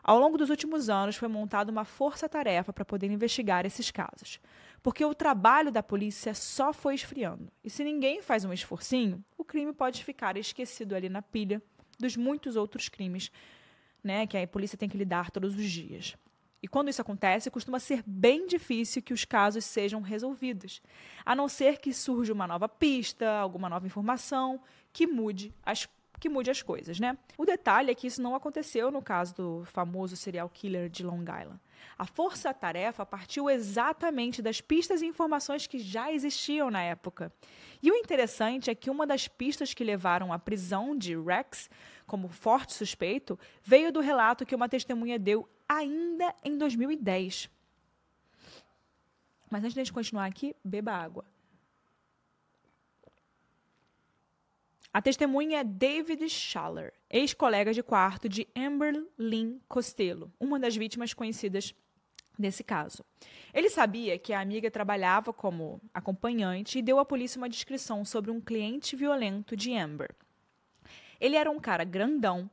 Ao 0.03 0.19
longo 0.19 0.39
dos 0.39 0.51
últimos 0.51 0.89
anos, 0.89 1.17
foi 1.17 1.29
montada 1.29 1.71
uma 1.71 1.85
força-tarefa 1.85 2.73
para 2.73 2.85
poder 2.85 3.11
investigar 3.11 3.67
esses 3.67 3.91
casos, 3.91 4.41
porque 4.83 5.05
o 5.05 5.15
trabalho 5.15 5.71
da 5.71 5.83
polícia 5.83 6.35
só 6.35 6.73
foi 6.73 6.95
esfriando. 6.95 7.53
E 7.63 7.71
se 7.71 7.85
ninguém 7.85 8.23
faz 8.23 8.45
um 8.45 8.53
esforcinho, 8.53 9.23
o 9.37 9.45
crime 9.45 9.73
pode 9.73 10.05
ficar 10.05 10.37
esquecido 10.37 10.95
ali 10.95 11.09
na 11.09 11.23
pilha 11.23 11.63
dos 11.99 12.17
muitos 12.17 12.57
outros 12.57 12.89
crimes 12.89 13.31
né, 14.03 14.27
que 14.27 14.37
a 14.37 14.47
polícia 14.49 14.79
tem 14.79 14.89
que 14.89 14.97
lidar 14.97 15.31
todos 15.31 15.55
os 15.55 15.71
dias. 15.71 16.17
E 16.63 16.69
quando 16.69 16.89
isso 16.89 17.01
acontece, 17.01 17.51
costuma 17.51 17.79
ser 17.79 18.03
bem 18.07 18.47
difícil 18.47 19.03
que 19.03 19.15
os 19.15 19.25
casos 19.25 19.65
sejam 19.65 20.03
resolvidos, 20.03 20.83
a 21.25 21.35
não 21.35 21.49
ser 21.49 21.79
que 21.79 21.93
surja 21.93 22.33
uma 22.33 22.47
nova 22.47 22.69
pista, 22.69 23.31
alguma 23.39 23.69
nova 23.69 23.87
informação 23.87 24.61
que 24.93 25.07
mude 25.07 25.55
as 25.63 25.89
que 26.21 26.29
mude 26.29 26.51
as 26.51 26.63
coisas, 26.63 27.01
né? 27.01 27.17
O 27.37 27.45
detalhe 27.45 27.91
é 27.91 27.95
que 27.95 28.07
isso 28.07 28.23
não 28.23 28.35
aconteceu 28.35 28.91
no 28.91 29.03
caso 29.03 29.35
do 29.35 29.65
famoso 29.65 30.15
serial 30.15 30.49
killer 30.49 30.89
de 30.89 31.03
Long 31.03 31.23
Island. 31.23 31.59
A 31.99 32.05
força-tarefa 32.05 33.05
partiu 33.07 33.49
exatamente 33.49 34.43
das 34.43 34.61
pistas 34.61 35.03
e 35.03 35.07
informações 35.07 35.67
que 35.67 35.79
já 35.79 36.13
existiam 36.13 36.71
na 36.71 36.83
época. 36.83 37.33
E 37.83 37.91
o 37.91 37.95
interessante 37.95 38.71
é 38.71 38.75
que 38.75 38.91
uma 38.91 39.07
das 39.07 39.27
pistas 39.27 39.73
que 39.73 39.83
levaram 39.83 40.33
à 40.33 40.39
prisão 40.39 40.97
de 40.97 41.17
Rex 41.17 41.71
como 42.07 42.29
forte 42.29 42.75
suspeito 42.75 43.39
veio 43.63 43.93
do 43.93 44.01
relato 44.01 44.45
que 44.45 44.55
uma 44.55 44.69
testemunha 44.69 45.19
deu 45.19 45.49
ainda 45.69 46.35
em 46.45 46.59
2010. 46.59 47.49
Mas 49.49 49.65
antes 49.65 49.75
de 49.75 49.81
a 49.81 49.85
gente 49.85 49.93
continuar 49.93 50.27
aqui, 50.27 50.55
beba 50.65 50.93
água. 50.93 51.25
A 54.93 55.01
testemunha 55.01 55.61
é 55.61 55.65
David 55.65 56.29
Schaller, 56.29 56.93
ex-colega 57.09 57.73
de 57.73 57.81
quarto 57.81 58.29
de 58.29 58.49
Amber 58.57 59.07
Lynn 59.17 59.61
Costello, 59.69 60.33
uma 60.41 60.59
das 60.59 60.75
vítimas 60.75 61.15
conhecidas 61.15 61.73
desse 62.37 62.65
caso. 62.65 63.05
Ele 63.55 63.71
sabia 63.71 64.19
que 64.19 64.33
a 64.33 64.41
amiga 64.41 64.69
trabalhava 64.69 65.33
como 65.33 65.81
acompanhante 65.95 66.77
e 66.77 66.83
deu 66.83 66.99
à 66.99 67.05
polícia 67.05 67.39
uma 67.39 67.49
descrição 67.49 68.05
sobre 68.05 68.33
um 68.33 68.41
cliente 68.41 68.97
violento 68.97 69.57
de 69.57 69.73
Amber. 69.77 70.11
Ele 71.21 71.37
era 71.37 71.49
um 71.49 71.61
cara 71.61 71.85
grandão, 71.85 72.51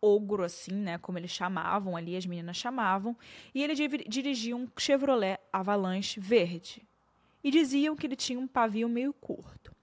ogro 0.00 0.44
assim, 0.44 0.74
né, 0.74 0.96
como 0.96 1.18
eles 1.18 1.32
chamavam 1.32 1.96
ali, 1.96 2.16
as 2.16 2.24
meninas 2.24 2.56
chamavam, 2.56 3.16
e 3.52 3.64
ele 3.64 3.74
dirigia 4.06 4.54
um 4.54 4.68
Chevrolet 4.78 5.40
Avalanche 5.52 6.20
verde. 6.20 6.86
E 7.42 7.50
diziam 7.50 7.96
que 7.96 8.06
ele 8.06 8.14
tinha 8.14 8.38
um 8.38 8.46
pavio 8.46 8.88
meio 8.88 9.12
curto. 9.12 9.74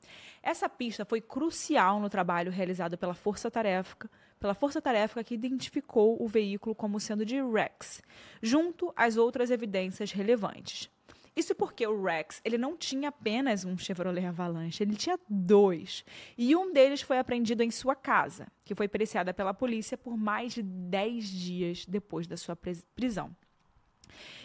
Essa 0.41 0.70
pista 0.70 1.06
foi 1.06 1.22
crucial 1.22 2.00
no 2.00 2.10
trabalho 2.10 2.51
realizado 2.51 2.98
pela 2.98 3.13
Força 3.13 3.50
Tarefa, 3.50 4.10
pela 4.39 4.53
Força 4.53 4.82
Tarefa 4.82 5.24
que 5.24 5.34
identificou 5.34 6.22
o 6.22 6.27
veículo 6.27 6.75
como 6.75 7.00
sendo 7.00 7.25
de 7.25 7.41
Rex, 7.41 8.01
junto 8.41 8.94
às 8.96 9.17
outras 9.17 9.51
evidências 9.51 10.12
relevantes. 10.12 10.89
Isso 11.38 11.53
porque 11.53 11.86
o 11.86 12.03
Rex, 12.03 12.41
ele 12.44 12.58
não 12.58 12.75
tinha 12.75 13.10
apenas 13.10 13.63
um 13.63 13.77
Chevrolet 13.77 14.25
Avalanche, 14.25 14.82
ele 14.82 14.96
tinha 14.96 15.20
dois. 15.29 16.03
E 16.36 16.56
um 16.56 16.74
deles 16.74 17.03
foi 17.03 17.20
apreendido 17.20 17.62
em 17.62 17.70
sua 17.70 17.96
casa, 17.96 18.48
que 18.65 18.74
foi 18.74 18.88
periciada 18.88 19.32
pela 19.32 19.53
polícia 19.53 19.96
por 19.96 20.17
mais 20.17 20.53
de 20.53 20.63
10 20.63 21.29
dias 21.29 21.86
depois 21.86 22.25
da 22.25 22.36
sua 22.36 22.58
prisão. 22.96 23.36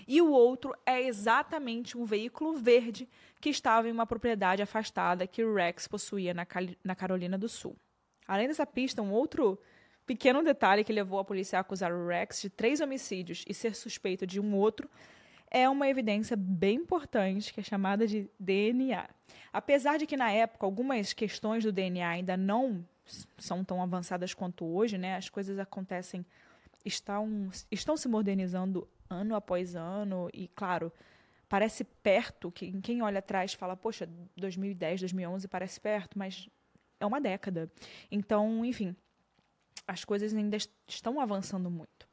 E 0.06 0.20
o 0.20 0.30
outro 0.30 0.74
é 0.84 1.02
exatamente 1.02 1.96
um 1.96 2.04
veículo 2.04 2.56
verde 2.56 3.08
que 3.40 3.50
estava 3.50 3.88
em 3.88 3.92
uma 3.92 4.06
propriedade 4.06 4.62
afastada 4.62 5.26
que 5.26 5.44
o 5.44 5.54
Rex 5.54 5.88
possuía 5.88 6.32
na, 6.32 6.46
na 6.84 6.94
Carolina 6.94 7.36
do 7.36 7.48
Sul. 7.48 7.76
Além 8.26 8.48
dessa 8.48 8.66
pista, 8.66 9.02
um 9.02 9.12
outro 9.12 9.58
pequeno 10.06 10.42
detalhe 10.42 10.84
que 10.84 10.92
levou 10.92 11.18
a 11.18 11.24
polícia 11.24 11.58
a 11.58 11.60
acusar 11.60 11.92
o 11.92 12.06
Rex 12.06 12.42
de 12.42 12.50
três 12.50 12.80
homicídios 12.80 13.44
e 13.48 13.54
ser 13.54 13.74
suspeito 13.74 14.26
de 14.26 14.40
um 14.40 14.54
outro 14.54 14.88
é 15.50 15.68
uma 15.68 15.86
evidência 15.86 16.34
bem 16.34 16.76
importante 16.76 17.52
que 17.52 17.60
é 17.60 17.62
chamada 17.62 18.06
de 18.06 18.28
DNA. 18.40 19.06
Apesar 19.52 19.98
de 19.98 20.06
que 20.06 20.16
na 20.16 20.30
época 20.30 20.64
algumas 20.64 21.12
questões 21.12 21.62
do 21.62 21.70
DNA 21.70 22.08
ainda 22.08 22.38
não 22.38 22.82
são 23.36 23.62
tão 23.62 23.82
avançadas 23.82 24.32
quanto 24.32 24.64
hoje, 24.64 24.96
né? 24.96 25.16
As 25.16 25.28
coisas 25.28 25.58
acontecem, 25.58 26.24
estão, 26.84 27.50
estão 27.70 27.96
se 27.96 28.08
modernizando 28.08 28.88
ano 29.12 29.34
após 29.34 29.76
ano 29.76 30.28
e, 30.32 30.48
claro, 30.48 30.92
parece 31.48 31.84
perto, 31.84 32.50
que 32.50 32.72
quem 32.80 33.02
olha 33.02 33.18
atrás 33.18 33.52
fala, 33.52 33.76
poxa, 33.76 34.08
2010, 34.36 35.00
2011 35.00 35.46
parece 35.48 35.80
perto, 35.80 36.18
mas 36.18 36.48
é 36.98 37.04
uma 37.04 37.20
década. 37.20 37.70
Então, 38.10 38.64
enfim, 38.64 38.96
as 39.86 40.04
coisas 40.04 40.32
ainda 40.32 40.56
estão 40.88 41.20
avançando 41.20 41.70
muito. 41.70 42.08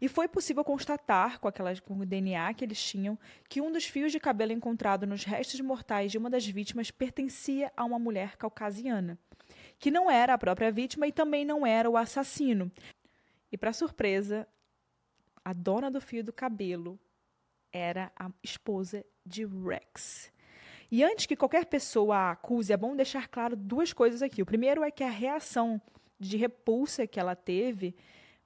E 0.00 0.08
foi 0.08 0.26
possível 0.26 0.64
constatar, 0.64 1.38
com, 1.38 1.46
aquelas, 1.46 1.78
com 1.78 1.98
o 1.98 2.06
DNA 2.06 2.52
que 2.54 2.64
eles 2.64 2.82
tinham, 2.82 3.18
que 3.48 3.60
um 3.60 3.70
dos 3.70 3.84
fios 3.84 4.10
de 4.10 4.18
cabelo 4.18 4.50
encontrado 4.50 5.06
nos 5.06 5.24
restos 5.24 5.60
mortais 5.60 6.10
de 6.10 6.16
uma 6.16 6.30
das 6.30 6.46
vítimas 6.46 6.90
pertencia 6.90 7.70
a 7.76 7.84
uma 7.84 7.98
mulher 7.98 8.36
caucasiana, 8.36 9.18
que 9.78 9.90
não 9.90 10.10
era 10.10 10.32
a 10.32 10.38
própria 10.38 10.72
vítima 10.72 11.06
e 11.06 11.12
também 11.12 11.44
não 11.44 11.66
era 11.66 11.88
o 11.88 11.98
assassino. 11.98 12.72
E, 13.52 13.58
para 13.58 13.74
surpresa, 13.74 14.48
a 15.44 15.52
dona 15.52 15.90
do 15.90 16.00
fio 16.00 16.22
do 16.22 16.32
cabelo 16.32 16.98
era 17.72 18.12
a 18.18 18.30
esposa 18.42 19.04
de 19.24 19.44
Rex. 19.44 20.32
E 20.90 21.04
antes 21.04 21.26
que 21.26 21.36
qualquer 21.36 21.66
pessoa 21.66 22.16
a 22.16 22.30
acuse, 22.32 22.72
é 22.72 22.76
bom 22.76 22.96
deixar 22.96 23.28
claro 23.28 23.54
duas 23.54 23.92
coisas 23.92 24.22
aqui. 24.22 24.42
O 24.42 24.46
primeiro 24.46 24.82
é 24.82 24.90
que 24.90 25.04
a 25.04 25.10
reação 25.10 25.80
de 26.18 26.36
repulsa 26.36 27.06
que 27.06 27.20
ela 27.20 27.36
teve 27.36 27.94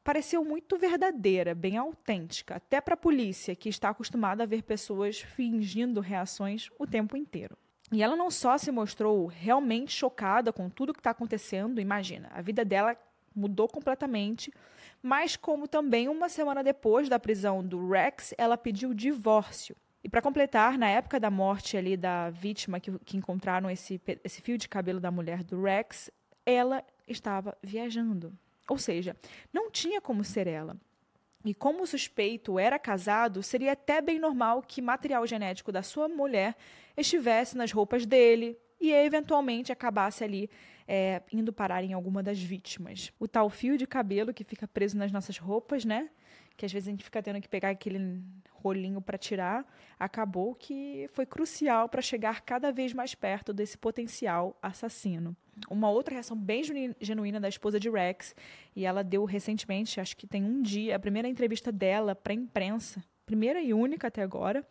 pareceu 0.05 0.45
muito 0.45 0.77
verdadeira, 0.77 1.55
bem 1.55 1.79
autêntica, 1.79 2.57
até 2.57 2.81
para 2.81 2.93
a 2.93 2.99
polícia, 2.99 3.57
que 3.57 3.71
está 3.71 3.89
acostumada 3.89 4.43
a 4.43 4.47
ver 4.47 4.63
pessoas 4.63 5.21
fingindo 5.21 6.01
reações 6.01 6.69
o 6.79 6.87
tempo 6.87 7.17
inteiro. 7.17 7.57
E 7.91 8.03
ela 8.03 8.15
não 8.15 8.31
só 8.31 8.59
se 8.59 8.71
mostrou 8.71 9.27
realmente 9.27 9.93
chocada 9.93 10.53
com 10.53 10.69
tudo 10.69 10.93
que 10.93 11.01
está 11.01 11.11
acontecendo, 11.11 11.81
imagina, 11.81 12.29
a 12.35 12.43
vida 12.43 12.65
dela 12.65 12.95
mudou 13.35 13.69
completamente, 13.69 14.53
mas 15.03 15.37
como 15.37 15.69
também 15.69 16.09
uma 16.09 16.29
semana 16.29 16.63
depois 16.63 17.09
da 17.09 17.19
prisão 17.19 17.63
do 17.63 17.89
Rex, 17.91 18.33
ela 18.39 18.57
pediu 18.57 18.95
divórcio. 18.95 19.77
E 20.03 20.09
para 20.09 20.21
completar, 20.21 20.77
na 20.77 20.89
época 20.89 21.19
da 21.19 21.31
morte 21.31 21.77
ali 21.77 21.97
da 21.97 22.29
vítima 22.31 22.79
que, 22.79 22.99
que 23.01 23.17
encontraram 23.17 23.71
esse, 23.71 24.01
esse 24.23 24.43
fio 24.43 24.59
de 24.59 24.69
cabelo 24.69 25.01
da 25.01 25.11
mulher 25.11 25.43
do 25.43 25.63
Rex, 25.63 26.11
ela 26.45 26.85
estava 27.09 27.57
viajando. 27.63 28.33
Ou 28.69 28.79
seja, 28.79 29.17
não 29.53 29.71
tinha 29.71 30.01
como 30.01 30.23
ser 30.23 30.47
ela. 30.47 30.77
E 31.45 31.53
como 31.53 31.83
o 31.83 31.87
suspeito 31.87 32.59
era 32.59 32.79
casado, 32.79 33.43
seria 33.43 33.73
até 33.73 34.01
bem 34.01 34.19
normal 34.19 34.63
que 34.63 34.81
material 34.81 35.27
genético 35.27 35.71
da 35.71 35.83
sua 35.83 36.09
mulher 36.09 36.57
estivesse 36.97 37.57
nas 37.57 37.71
roupas 37.71 38.07
dele 38.07 38.59
e 38.81 38.93
eventualmente 38.93 39.71
acabasse 39.71 40.25
ali 40.25 40.51
é, 40.87 41.23
indo 41.33 41.53
parar 41.53 41.83
em 41.83 41.93
alguma 41.93 42.23
das 42.23 42.41
vítimas. 42.41 43.13
O 43.19 43.27
tal 43.27 43.49
fio 43.51 43.77
de 43.77 43.87
cabelo 43.87 44.35
que 44.35 44.45
fica 44.45 44.67
preso 44.67 44.97
nas 44.97 45.13
nossas 45.13 45.39
roupas, 45.39 45.85
né? 45.85 46.11
Que 46.57 46.65
às 46.65 46.73
vezes 46.73 46.89
a 46.89 46.91
gente 46.91 47.05
fica 47.05 47.23
tendo 47.23 47.41
que 47.41 47.49
pegar 47.49 47.71
aquele 47.71 48.23
rolinho 48.53 49.01
para 49.01 49.19
tirar, 49.19 49.67
acabou 49.99 50.55
que 50.55 51.09
foi 51.13 51.27
crucial 51.27 51.89
para 51.89 52.01
chegar 52.01 52.41
cada 52.43 52.73
vez 52.73 52.95
mais 52.95 53.15
perto 53.15 53.53
desse 53.53 53.77
potencial 53.77 54.57
assassino 54.63 55.37
uma 55.69 55.91
outra 55.91 56.15
reação 56.15 56.37
bem 56.37 56.63
genuína 57.01 57.41
da 57.41 57.49
esposa 57.49 57.79
de 57.79 57.89
Rex, 57.89 58.35
e 58.75 58.85
ela 58.85 59.03
deu 59.03 59.25
recentemente, 59.25 60.01
acho 60.01 60.17
que 60.17 60.27
tem 60.27 60.45
um 60.45 60.61
dia, 60.63 60.97
a 60.97 60.99
primeira 60.99 61.29
entrevista 61.29 61.71
dela 61.71 62.15
para 62.15 62.33
a 62.33 62.37
imprensa, 62.37 63.03
primeira 63.25 63.61
e 63.61 63.73
única 63.73 64.09
até 64.09 64.23
agora. 64.23 64.67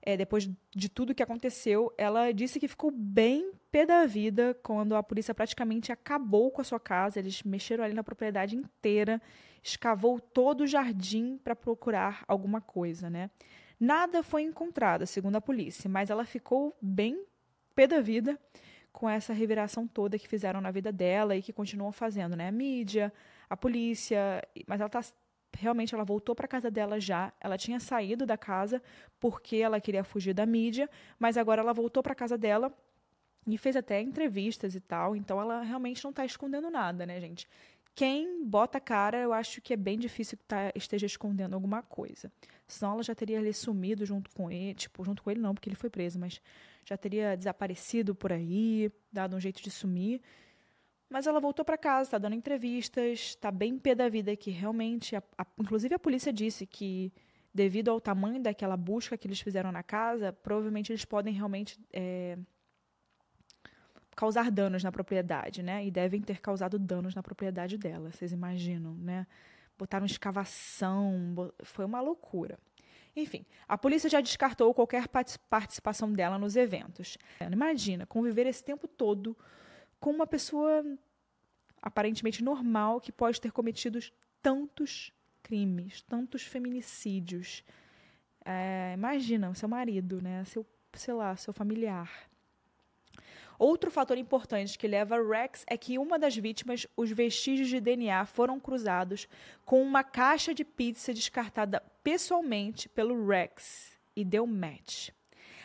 É, 0.00 0.16
depois 0.16 0.48
de 0.74 0.88
tudo 0.88 1.14
que 1.14 1.22
aconteceu, 1.22 1.92
ela 1.96 2.32
disse 2.32 2.58
que 2.58 2.66
ficou 2.66 2.90
bem 2.90 3.52
pé 3.72 3.86
da 3.86 4.04
vida 4.04 4.54
quando 4.62 4.94
a 4.94 5.02
polícia 5.02 5.34
praticamente 5.34 5.90
acabou 5.90 6.50
com 6.50 6.60
a 6.60 6.64
sua 6.64 6.78
casa. 6.78 7.18
Eles 7.18 7.42
mexeram 7.42 7.82
ali 7.82 7.94
na 7.94 8.04
propriedade 8.04 8.54
inteira, 8.54 9.20
escavou 9.62 10.20
todo 10.20 10.60
o 10.60 10.66
jardim 10.66 11.38
para 11.42 11.56
procurar 11.56 12.22
alguma 12.28 12.60
coisa, 12.60 13.08
né? 13.08 13.30
Nada 13.80 14.22
foi 14.22 14.42
encontrado, 14.42 15.06
segundo 15.06 15.36
a 15.36 15.40
polícia, 15.40 15.88
mas 15.88 16.10
ela 16.10 16.24
ficou 16.24 16.76
bem 16.80 17.24
pé 17.74 17.86
da 17.86 18.00
vida 18.00 18.38
com 18.92 19.08
essa 19.08 19.32
reviração 19.32 19.88
toda 19.88 20.18
que 20.18 20.28
fizeram 20.28 20.60
na 20.60 20.70
vida 20.70 20.92
dela 20.92 21.34
e 21.34 21.42
que 21.42 21.52
continuam 21.52 21.90
fazendo, 21.90 22.36
né? 22.36 22.48
A 22.48 22.52
mídia, 22.52 23.10
a 23.48 23.56
polícia, 23.56 24.46
mas 24.66 24.80
ela 24.80 24.90
tá 24.90 25.00
realmente 25.58 25.94
ela 25.94 26.04
voltou 26.04 26.34
para 26.34 26.46
casa 26.46 26.70
dela 26.70 27.00
já. 27.00 27.32
Ela 27.40 27.56
tinha 27.56 27.80
saído 27.80 28.26
da 28.26 28.36
casa 28.36 28.82
porque 29.18 29.56
ela 29.56 29.80
queria 29.80 30.04
fugir 30.04 30.34
da 30.34 30.46
mídia, 30.46 30.88
mas 31.18 31.36
agora 31.36 31.62
ela 31.62 31.72
voltou 31.72 32.02
para 32.02 32.14
casa 32.14 32.36
dela 32.36 32.72
e 33.46 33.58
fez 33.58 33.76
até 33.76 34.00
entrevistas 34.00 34.74
e 34.74 34.80
tal. 34.80 35.16
Então 35.16 35.40
ela 35.40 35.62
realmente 35.62 36.02
não 36.04 36.10
está 36.10 36.24
escondendo 36.24 36.70
nada, 36.70 37.04
né, 37.04 37.20
gente? 37.20 37.48
Quem 37.94 38.44
bota 38.44 38.78
a 38.78 38.80
cara, 38.80 39.18
eu 39.18 39.32
acho 39.32 39.60
que 39.60 39.74
é 39.74 39.76
bem 39.76 39.98
difícil 39.98 40.38
que 40.38 40.44
tá, 40.44 40.72
esteja 40.74 41.04
escondendo 41.04 41.54
alguma 41.54 41.82
coisa. 41.82 42.32
Senão 42.66 42.94
ela 42.94 43.02
já 43.02 43.14
teria 43.14 43.38
ali 43.38 43.52
sumido 43.52 44.06
junto 44.06 44.30
com 44.30 44.50
ele, 44.50 44.74
tipo, 44.74 45.04
junto 45.04 45.22
com 45.22 45.30
ele 45.30 45.40
não, 45.40 45.52
porque 45.54 45.68
ele 45.68 45.76
foi 45.76 45.90
preso, 45.90 46.18
mas 46.18 46.40
já 46.86 46.96
teria 46.96 47.36
desaparecido 47.36 48.14
por 48.14 48.32
aí, 48.32 48.90
dado 49.12 49.36
um 49.36 49.40
jeito 49.40 49.62
de 49.62 49.70
sumir. 49.70 50.22
Mas 51.10 51.26
ela 51.26 51.38
voltou 51.38 51.62
para 51.62 51.76
casa, 51.76 52.08
está 52.08 52.18
dando 52.18 52.34
entrevistas, 52.34 53.18
está 53.20 53.50
bem 53.50 53.78
pé 53.78 53.94
da 53.94 54.08
vida 54.08 54.34
que 54.34 54.50
realmente, 54.50 55.14
a, 55.14 55.22
a, 55.36 55.46
inclusive 55.58 55.94
a 55.94 55.98
polícia 55.98 56.32
disse 56.32 56.64
que 56.64 57.12
devido 57.52 57.90
ao 57.90 58.00
tamanho 58.00 58.40
daquela 58.40 58.78
busca 58.78 59.18
que 59.18 59.26
eles 59.26 59.40
fizeram 59.40 59.70
na 59.70 59.82
casa, 59.82 60.32
provavelmente 60.32 60.90
eles 60.90 61.04
podem 61.04 61.34
realmente 61.34 61.78
é, 61.92 62.38
causar 64.22 64.52
danos 64.52 64.84
na 64.84 64.92
propriedade, 64.92 65.64
né? 65.64 65.84
E 65.84 65.90
devem 65.90 66.22
ter 66.22 66.40
causado 66.40 66.78
danos 66.78 67.12
na 67.12 67.24
propriedade 67.24 67.76
dela, 67.76 68.12
vocês 68.12 68.30
imaginam, 68.30 68.94
né? 68.94 69.26
Botaram 69.76 70.06
escavação, 70.06 71.34
foi 71.64 71.84
uma 71.84 72.00
loucura. 72.00 72.56
Enfim, 73.16 73.44
a 73.66 73.76
polícia 73.76 74.08
já 74.08 74.20
descartou 74.20 74.72
qualquer 74.72 75.08
participação 75.08 76.12
dela 76.12 76.38
nos 76.38 76.54
eventos. 76.54 77.18
Imagina 77.50 78.06
conviver 78.06 78.46
esse 78.46 78.62
tempo 78.62 78.86
todo 78.86 79.36
com 79.98 80.12
uma 80.12 80.26
pessoa 80.26 80.84
aparentemente 81.82 82.44
normal 82.44 83.00
que 83.00 83.10
pode 83.10 83.40
ter 83.40 83.50
cometido 83.50 83.98
tantos 84.40 85.12
crimes, 85.42 86.00
tantos 86.02 86.44
feminicídios. 86.44 87.64
É, 88.44 88.92
imagina, 88.94 89.52
seu 89.52 89.68
marido, 89.68 90.22
né? 90.22 90.44
Seu, 90.44 90.64
sei 90.94 91.12
lá, 91.12 91.34
seu 91.34 91.52
familiar. 91.52 92.30
Outro 93.62 93.92
fator 93.92 94.18
importante 94.18 94.76
que 94.76 94.88
leva 94.88 95.22
Rex 95.22 95.64
é 95.68 95.76
que 95.76 95.96
uma 95.96 96.18
das 96.18 96.36
vítimas, 96.36 96.84
os 96.96 97.12
vestígios 97.12 97.68
de 97.68 97.80
DNA 97.80 98.26
foram 98.26 98.58
cruzados 98.58 99.28
com 99.64 99.80
uma 99.80 100.02
caixa 100.02 100.52
de 100.52 100.64
pizza 100.64 101.14
descartada 101.14 101.80
pessoalmente 102.02 102.88
pelo 102.88 103.24
Rex 103.24 103.96
e 104.16 104.24
deu 104.24 104.48
match. 104.48 105.10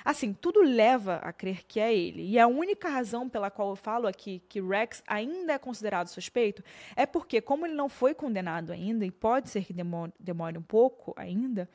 Assim, 0.06 0.32
tudo 0.32 0.62
leva 0.62 1.16
a 1.24 1.34
crer 1.34 1.66
que 1.66 1.80
é 1.80 1.92
ele. 1.92 2.22
E 2.30 2.38
a 2.38 2.46
única 2.46 2.88
razão 2.88 3.28
pela 3.28 3.50
qual 3.50 3.72
eu 3.72 3.76
falo 3.76 4.06
aqui 4.06 4.44
que 4.48 4.62
Rex 4.62 5.02
ainda 5.08 5.54
é 5.54 5.58
considerado 5.58 6.10
suspeito 6.10 6.64
é 6.96 7.08
porque, 7.08 7.42
como 7.42 7.66
ele 7.66 7.74
não 7.74 7.90
foi 7.90 8.14
condenado 8.14 8.72
ainda, 8.72 9.08
e 9.08 9.12
pode 9.12 9.50
ser 9.50 9.66
que 9.66 9.74
demore, 9.74 10.14
demore 10.20 10.56
um 10.56 10.62
pouco 10.62 11.16
ainda, 11.18 11.68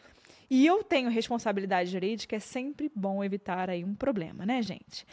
e 0.48 0.64
eu 0.64 0.84
tenho 0.84 1.10
responsabilidade 1.10 1.90
jurídica, 1.90 2.36
é 2.36 2.38
sempre 2.38 2.88
bom 2.94 3.24
evitar 3.24 3.68
aí 3.68 3.82
um 3.82 3.94
problema, 3.94 4.46
né, 4.46 4.62
gente? 4.62 5.04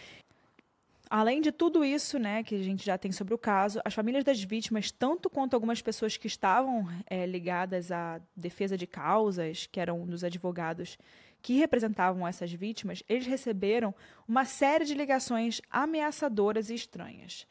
Além 1.10 1.42
de 1.42 1.52
tudo 1.52 1.84
isso, 1.84 2.20
né, 2.20 2.44
que 2.44 2.54
a 2.54 2.62
gente 2.62 2.86
já 2.86 2.96
tem 2.96 3.12
sobre 3.12 3.34
o 3.34 3.38
caso, 3.38 3.82
as 3.84 3.96
famílias 3.96 4.24
das 4.24 4.44
vítimas, 4.44 4.92
tanto 4.92 5.28
quanto 5.28 5.56
algumas 5.56 5.82
pessoas 5.82 6.16
que 6.18 6.28
estavam 6.28 6.88
é, 7.08 7.26
ligadas 7.26 7.92
à 7.92 8.22
defesa 8.36 8.78
de 8.78 8.86
causas, 8.86 9.66
que 9.66 9.80
eram 9.80 10.06
dos 10.06 10.24
advogados 10.24 11.00
que 11.42 11.58
representavam 11.58 12.28
essas 12.28 12.52
vítimas, 12.52 13.02
eles 13.10 13.26
receberam 13.26 13.96
uma 14.28 14.46
série 14.46 14.86
de 14.86 14.94
ligações 14.94 15.62
ameaçadoras 15.72 16.70
e 16.70 16.76
estranhas. 16.76 17.48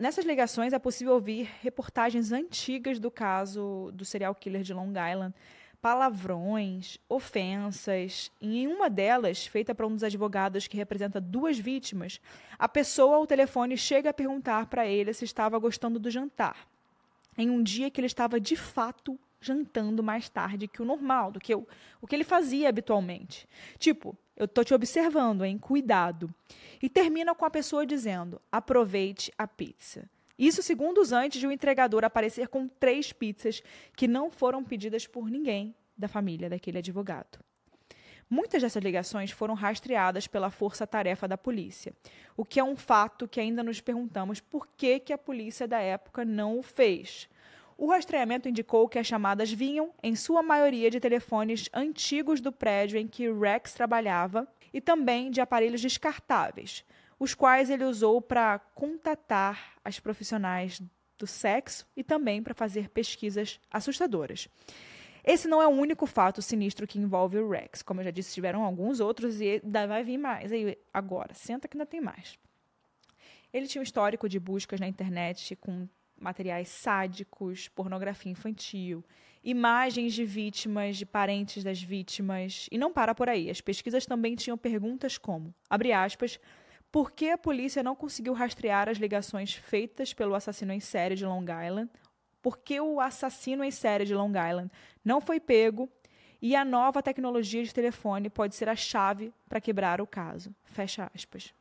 Nessas 0.00 0.24
ligações 0.24 0.72
é 0.72 0.78
possível 0.80 1.14
ouvir 1.14 1.48
reportagens 1.62 2.32
antigas 2.32 2.98
do 2.98 3.08
caso 3.08 3.92
do 3.94 4.04
serial 4.04 4.34
killer 4.34 4.62
de 4.62 4.74
Long 4.74 4.90
Island, 4.90 5.32
palavrões, 5.84 6.98
ofensas. 7.10 8.32
E 8.40 8.60
em 8.60 8.66
uma 8.66 8.88
delas, 8.88 9.46
feita 9.46 9.74
para 9.74 9.86
um 9.86 9.92
dos 9.92 10.02
advogados 10.02 10.66
que 10.66 10.78
representa 10.78 11.20
duas 11.20 11.58
vítimas, 11.58 12.22
a 12.58 12.66
pessoa 12.66 13.16
ao 13.16 13.26
telefone 13.26 13.76
chega 13.76 14.08
a 14.08 14.14
perguntar 14.14 14.64
para 14.64 14.86
ele 14.86 15.12
se 15.12 15.26
estava 15.26 15.58
gostando 15.58 15.98
do 15.98 16.10
jantar. 16.10 16.66
Em 17.36 17.50
um 17.50 17.62
dia 17.62 17.90
que 17.90 18.00
ele 18.00 18.06
estava 18.06 18.40
de 18.40 18.56
fato 18.56 19.20
jantando 19.42 20.02
mais 20.02 20.26
tarde 20.26 20.66
que 20.66 20.80
o 20.80 20.86
normal, 20.86 21.30
do 21.30 21.38
que 21.38 21.54
o, 21.54 21.68
o 22.00 22.06
que 22.06 22.16
ele 22.16 22.24
fazia 22.24 22.70
habitualmente. 22.70 23.46
Tipo, 23.78 24.16
eu 24.38 24.48
tô 24.48 24.64
te 24.64 24.72
observando, 24.72 25.44
hein? 25.44 25.58
Cuidado. 25.58 26.34
E 26.80 26.88
termina 26.88 27.34
com 27.34 27.44
a 27.44 27.50
pessoa 27.50 27.84
dizendo: 27.84 28.40
aproveite 28.50 29.30
a 29.36 29.46
pizza. 29.46 30.08
Isso 30.38 30.62
segundos 30.62 31.12
antes 31.12 31.40
de 31.40 31.46
o 31.46 31.52
entregador 31.52 32.04
aparecer 32.04 32.48
com 32.48 32.66
três 32.66 33.12
pizzas 33.12 33.62
que 33.96 34.08
não 34.08 34.30
foram 34.30 34.64
pedidas 34.64 35.06
por 35.06 35.30
ninguém 35.30 35.74
da 35.96 36.08
família 36.08 36.50
daquele 36.50 36.78
advogado. 36.78 37.38
Muitas 38.28 38.62
dessas 38.62 38.82
ligações 38.82 39.30
foram 39.30 39.54
rastreadas 39.54 40.26
pela 40.26 40.50
força-tarefa 40.50 41.28
da 41.28 41.36
polícia, 41.36 41.92
o 42.36 42.44
que 42.44 42.58
é 42.58 42.64
um 42.64 42.74
fato 42.74 43.28
que 43.28 43.38
ainda 43.38 43.62
nos 43.62 43.80
perguntamos 43.80 44.40
por 44.40 44.66
que, 44.76 44.98
que 44.98 45.12
a 45.12 45.18
polícia 45.18 45.68
da 45.68 45.78
época 45.78 46.24
não 46.24 46.58
o 46.58 46.62
fez. 46.62 47.28
O 47.76 47.86
rastreamento 47.86 48.48
indicou 48.48 48.88
que 48.88 48.98
as 48.98 49.06
chamadas 49.06 49.52
vinham, 49.52 49.92
em 50.02 50.16
sua 50.16 50.42
maioria, 50.42 50.90
de 50.90 51.00
telefones 51.00 51.68
antigos 51.72 52.40
do 52.40 52.50
prédio 52.50 52.98
em 52.98 53.06
que 53.06 53.30
Rex 53.30 53.74
trabalhava 53.74 54.48
e 54.72 54.80
também 54.80 55.30
de 55.30 55.40
aparelhos 55.40 55.80
descartáveis, 55.80 56.84
os 57.18 57.34
quais 57.34 57.70
ele 57.70 57.84
usou 57.84 58.20
para 58.20 58.58
contatar 58.58 59.74
as 59.84 59.98
profissionais 60.00 60.80
do 61.18 61.26
sexo 61.26 61.86
e 61.96 62.02
também 62.02 62.42
para 62.42 62.54
fazer 62.54 62.88
pesquisas 62.90 63.60
assustadoras. 63.70 64.48
Esse 65.24 65.48
não 65.48 65.62
é 65.62 65.66
o 65.66 65.70
único 65.70 66.04
fato 66.04 66.42
sinistro 66.42 66.86
que 66.86 66.98
envolve 66.98 67.38
o 67.38 67.48
Rex. 67.48 67.80
Como 67.82 68.00
eu 68.00 68.04
já 68.04 68.10
disse, 68.10 68.34
tiveram 68.34 68.62
alguns 68.62 69.00
outros 69.00 69.40
e 69.40 69.62
vai 69.88 70.04
vir 70.04 70.18
mais. 70.18 70.52
Aí, 70.52 70.76
agora, 70.92 71.32
senta 71.32 71.66
que 71.66 71.76
ainda 71.76 71.86
tem 71.86 72.00
mais. 72.00 72.38
Ele 73.50 73.66
tinha 73.66 73.80
um 73.80 73.84
histórico 73.84 74.28
de 74.28 74.38
buscas 74.38 74.80
na 74.80 74.86
internet 74.86 75.56
com 75.56 75.88
materiais 76.18 76.68
sádicos, 76.68 77.68
pornografia 77.68 78.30
infantil, 78.30 79.02
imagens 79.42 80.12
de 80.12 80.24
vítimas, 80.24 80.96
de 80.96 81.06
parentes 81.06 81.64
das 81.64 81.82
vítimas. 81.82 82.68
E 82.70 82.76
não 82.76 82.92
para 82.92 83.14
por 83.14 83.28
aí. 83.28 83.48
As 83.48 83.62
pesquisas 83.62 84.04
também 84.04 84.34
tinham 84.34 84.58
perguntas 84.58 85.16
como, 85.16 85.54
abre 85.70 85.92
aspas, 85.92 86.38
por 86.94 87.10
que 87.10 87.28
a 87.28 87.36
polícia 87.36 87.82
não 87.82 87.96
conseguiu 87.96 88.32
rastrear 88.34 88.88
as 88.88 88.98
ligações 88.98 89.52
feitas 89.52 90.14
pelo 90.14 90.32
assassino 90.32 90.72
em 90.72 90.78
série 90.78 91.16
de 91.16 91.26
Long 91.26 91.42
Island? 91.42 91.90
Por 92.40 92.56
que 92.58 92.80
o 92.80 93.00
assassino 93.00 93.64
em 93.64 93.70
série 93.72 94.04
de 94.04 94.14
Long 94.14 94.28
Island 94.28 94.70
não 95.04 95.20
foi 95.20 95.40
pego? 95.40 95.90
E 96.40 96.54
a 96.54 96.64
nova 96.64 97.02
tecnologia 97.02 97.64
de 97.64 97.74
telefone 97.74 98.30
pode 98.30 98.54
ser 98.54 98.68
a 98.68 98.76
chave 98.76 99.32
para 99.48 99.60
quebrar 99.60 100.00
o 100.00 100.06
caso. 100.06 100.54
Fecha 100.62 101.10
aspas. 101.12 101.52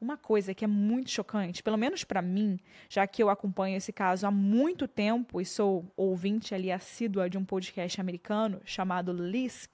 Uma 0.00 0.16
coisa 0.16 0.52
que 0.52 0.64
é 0.64 0.68
muito 0.68 1.08
chocante, 1.08 1.62
pelo 1.62 1.76
menos 1.76 2.02
para 2.02 2.20
mim, 2.20 2.58
já 2.88 3.06
que 3.06 3.22
eu 3.22 3.30
acompanho 3.30 3.76
esse 3.76 3.92
caso 3.92 4.26
há 4.26 4.30
muito 4.32 4.88
tempo 4.88 5.40
e 5.40 5.44
sou 5.44 5.86
ouvinte 5.96 6.52
ali 6.52 6.72
assídua 6.72 7.30
de 7.30 7.38
um 7.38 7.44
podcast 7.44 8.00
americano 8.00 8.60
chamado 8.64 9.12
Lisk, 9.12 9.70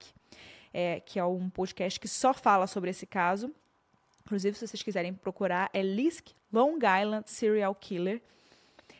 é, 0.74 1.00
que 1.00 1.18
é 1.18 1.24
um 1.24 1.48
podcast 1.48 1.98
que 1.98 2.06
só 2.06 2.34
fala 2.34 2.66
sobre 2.66 2.90
esse 2.90 3.06
caso. 3.06 3.50
Inclusive, 4.26 4.56
se 4.56 4.66
vocês 4.66 4.82
quiserem 4.82 5.12
procurar, 5.12 5.68
é 5.72 5.82
Lisk 5.82 6.28
Long 6.50 6.76
Island 6.76 7.30
Serial 7.30 7.74
Killer. 7.74 8.22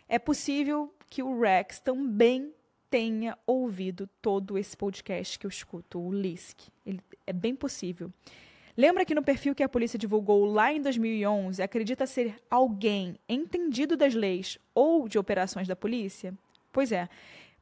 É 0.07 0.19
possível 0.19 0.93
que 1.09 1.23
o 1.23 1.41
Rex 1.41 1.81
também 1.81 2.53
tenha 2.91 3.39
ouvido 3.47 4.09
todo 4.21 4.59
esse 4.59 4.77
podcast 4.77 5.39
que 5.39 5.47
eu 5.47 5.49
escuto, 5.49 5.99
o 5.99 6.13
Lisk. 6.13 6.61
Ele, 6.85 7.01
é 7.27 7.33
bem 7.33 7.57
possível. 7.57 8.13
Lembra 8.77 9.05
que 9.05 9.15
no 9.15 9.23
perfil 9.23 9.55
que 9.55 9.63
a 9.63 9.69
polícia 9.69 9.99
divulgou 9.99 10.45
lá 10.45 10.73
em 10.73 10.83
2011 10.83 11.63
acredita 11.63 12.07
ser 12.07 12.37
alguém 12.51 13.17
entendido 13.29 13.97
das 13.97 14.15
leis 14.15 14.59
ou 14.75 15.09
de 15.09 15.19
operações 15.19 15.67
da 15.67 15.75
polícia? 15.75 16.35
Pois 16.71 16.93
é, 16.93 17.09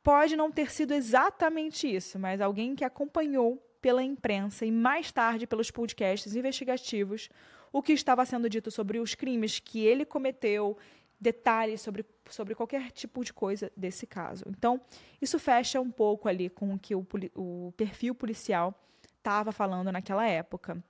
pode 0.02 0.34
não 0.34 0.50
ter 0.50 0.70
sido 0.72 0.92
exatamente 0.92 1.86
isso, 1.86 2.18
mas 2.18 2.40
alguém 2.40 2.74
que 2.74 2.84
acompanhou 2.84 3.62
pela 3.82 4.02
imprensa 4.02 4.64
e 4.64 4.70
mais 4.70 5.10
tarde 5.10 5.46
pelos 5.46 5.70
podcasts 5.70 6.34
investigativos 6.34 7.28
o 7.72 7.82
que 7.82 7.92
estava 7.92 8.24
sendo 8.24 8.48
dito 8.48 8.70
sobre 8.70 8.98
os 8.98 9.14
crimes 9.14 9.58
que 9.58 9.84
ele 9.84 10.04
cometeu, 10.04 10.76
detalhes 11.18 11.80
sobre, 11.80 12.04
sobre 12.30 12.54
qualquer 12.54 12.90
tipo 12.92 13.24
de 13.24 13.32
coisa 13.32 13.72
desse 13.76 14.06
caso. 14.06 14.44
Então, 14.48 14.80
isso 15.20 15.38
fecha 15.38 15.80
um 15.80 15.90
pouco 15.90 16.28
ali 16.28 16.48
com 16.48 16.74
o 16.74 16.78
que 16.78 16.94
o, 16.94 17.06
o 17.34 17.72
perfil 17.76 18.14
policial 18.14 18.74
estava 19.18 19.52
falando 19.52 19.90
naquela 19.90 20.26
época. 20.26 20.82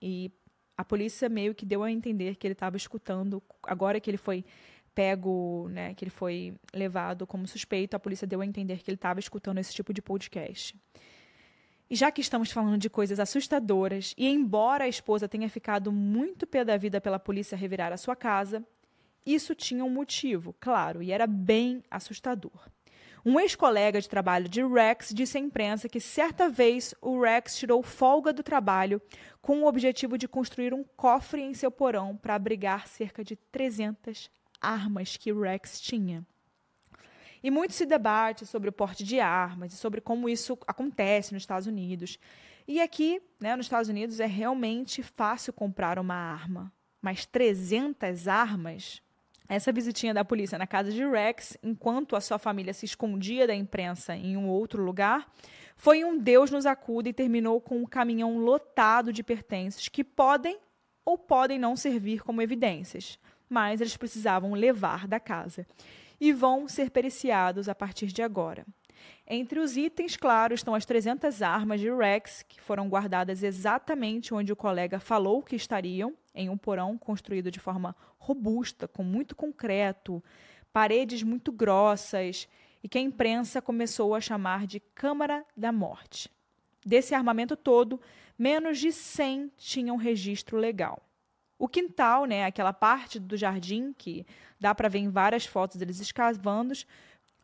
E 0.00 0.30
a 0.76 0.84
polícia 0.84 1.28
meio 1.28 1.54
que 1.54 1.66
deu 1.66 1.82
a 1.82 1.90
entender 1.90 2.36
que 2.36 2.46
ele 2.46 2.52
estava 2.52 2.76
escutando, 2.76 3.42
agora 3.64 4.00
que 4.00 4.08
ele 4.08 4.16
foi 4.16 4.44
pego, 4.94 5.68
né, 5.70 5.94
que 5.94 6.04
ele 6.04 6.10
foi 6.10 6.54
levado 6.72 7.26
como 7.26 7.46
suspeito, 7.46 7.96
a 7.96 8.00
polícia 8.00 8.26
deu 8.26 8.40
a 8.40 8.46
entender 8.46 8.82
que 8.82 8.90
ele 8.90 8.96
estava 8.96 9.18
escutando 9.18 9.58
esse 9.58 9.74
tipo 9.74 9.92
de 9.92 10.02
podcast. 10.02 10.76
E 11.90 11.94
já 11.94 12.10
que 12.10 12.20
estamos 12.20 12.50
falando 12.50 12.78
de 12.78 12.88
coisas 12.88 13.20
assustadoras, 13.20 14.14
e 14.16 14.26
embora 14.28 14.84
a 14.84 14.88
esposa 14.88 15.28
tenha 15.28 15.48
ficado 15.48 15.92
muito 15.92 16.46
pé 16.46 16.64
da 16.64 16.76
vida 16.76 17.00
pela 17.00 17.18
polícia 17.18 17.56
revirar 17.56 17.92
a 17.92 17.96
sua 17.96 18.16
casa, 18.16 18.64
isso 19.24 19.54
tinha 19.54 19.84
um 19.84 19.90
motivo, 19.90 20.54
claro, 20.58 21.02
e 21.02 21.12
era 21.12 21.26
bem 21.26 21.82
assustador. 21.90 22.70
Um 23.24 23.38
ex-colega 23.38 24.00
de 24.00 24.08
trabalho 24.08 24.48
de 24.48 24.66
Rex 24.66 25.10
disse 25.14 25.38
à 25.38 25.40
imprensa 25.40 25.88
que 25.88 26.00
certa 26.00 26.48
vez 26.48 26.92
o 27.00 27.20
Rex 27.20 27.56
tirou 27.56 27.80
folga 27.80 28.32
do 28.32 28.42
trabalho 28.42 29.00
com 29.40 29.62
o 29.62 29.68
objetivo 29.68 30.18
de 30.18 30.26
construir 30.26 30.74
um 30.74 30.82
cofre 30.96 31.40
em 31.40 31.54
seu 31.54 31.70
porão 31.70 32.16
para 32.16 32.34
abrigar 32.34 32.88
cerca 32.88 33.22
de 33.22 33.36
300 33.36 34.28
armas 34.60 35.16
que 35.16 35.32
Rex 35.32 35.80
tinha. 35.80 36.26
E 37.42 37.50
muito 37.50 37.74
se 37.74 37.84
debate 37.84 38.46
sobre 38.46 38.68
o 38.68 38.72
porte 38.72 39.02
de 39.02 39.18
armas 39.18 39.72
e 39.72 39.76
sobre 39.76 40.00
como 40.00 40.28
isso 40.28 40.56
acontece 40.66 41.32
nos 41.34 41.42
Estados 41.42 41.66
Unidos. 41.66 42.18
E 42.66 42.80
aqui, 42.80 43.20
né, 43.40 43.56
nos 43.56 43.66
Estados 43.66 43.88
Unidos, 43.88 44.20
é 44.20 44.26
realmente 44.26 45.02
fácil 45.02 45.52
comprar 45.52 45.98
uma 45.98 46.14
arma. 46.14 46.72
Mas 47.00 47.26
300 47.26 48.28
armas? 48.28 49.02
Essa 49.48 49.72
visitinha 49.72 50.14
da 50.14 50.24
polícia 50.24 50.56
na 50.56 50.66
casa 50.66 50.92
de 50.92 51.04
Rex, 51.04 51.58
enquanto 51.62 52.14
a 52.14 52.20
sua 52.20 52.38
família 52.38 52.72
se 52.72 52.86
escondia 52.86 53.46
da 53.46 53.54
imprensa 53.54 54.14
em 54.14 54.36
um 54.36 54.48
outro 54.48 54.82
lugar, 54.82 55.30
foi 55.76 56.04
um 56.04 56.16
Deus 56.16 56.50
nos 56.50 56.64
acuda 56.64 57.08
e 57.08 57.12
terminou 57.12 57.60
com 57.60 57.78
um 57.78 57.84
caminhão 57.84 58.38
lotado 58.38 59.12
de 59.12 59.22
pertences 59.22 59.88
que 59.88 60.04
podem 60.04 60.58
ou 61.04 61.18
podem 61.18 61.58
não 61.58 61.74
servir 61.74 62.22
como 62.22 62.40
evidências, 62.40 63.18
mas 63.48 63.80
eles 63.80 63.96
precisavam 63.96 64.52
levar 64.54 65.08
da 65.08 65.18
casa 65.18 65.66
e 66.22 66.32
vão 66.32 66.68
ser 66.68 66.88
periciados 66.88 67.68
a 67.68 67.74
partir 67.74 68.06
de 68.06 68.22
agora. 68.22 68.64
Entre 69.26 69.58
os 69.58 69.76
itens, 69.76 70.16
claro, 70.16 70.54
estão 70.54 70.72
as 70.72 70.86
300 70.86 71.42
armas 71.42 71.80
de 71.80 71.92
Rex, 71.92 72.44
que 72.48 72.60
foram 72.60 72.88
guardadas 72.88 73.42
exatamente 73.42 74.32
onde 74.32 74.52
o 74.52 74.56
colega 74.56 75.00
falou 75.00 75.42
que 75.42 75.56
estariam, 75.56 76.14
em 76.32 76.48
um 76.48 76.56
porão 76.56 76.96
construído 76.96 77.50
de 77.50 77.58
forma 77.58 77.96
robusta, 78.18 78.86
com 78.86 79.02
muito 79.02 79.34
concreto, 79.34 80.22
paredes 80.72 81.24
muito 81.24 81.50
grossas, 81.50 82.48
e 82.84 82.88
que 82.88 82.98
a 82.98 83.02
imprensa 83.02 83.60
começou 83.60 84.14
a 84.14 84.20
chamar 84.20 84.64
de 84.64 84.78
Câmara 84.78 85.44
da 85.56 85.72
Morte. 85.72 86.30
Desse 86.86 87.16
armamento 87.16 87.56
todo, 87.56 88.00
menos 88.38 88.78
de 88.78 88.92
100 88.92 89.50
tinham 89.56 89.96
registro 89.96 90.56
legal. 90.56 91.02
O 91.62 91.68
quintal, 91.68 92.24
né, 92.24 92.44
aquela 92.44 92.72
parte 92.72 93.20
do 93.20 93.36
jardim 93.36 93.92
que 93.92 94.26
dá 94.58 94.74
para 94.74 94.88
ver 94.88 94.98
em 94.98 95.08
várias 95.08 95.46
fotos 95.46 95.76
deles 95.76 96.00
escavando, 96.00 96.74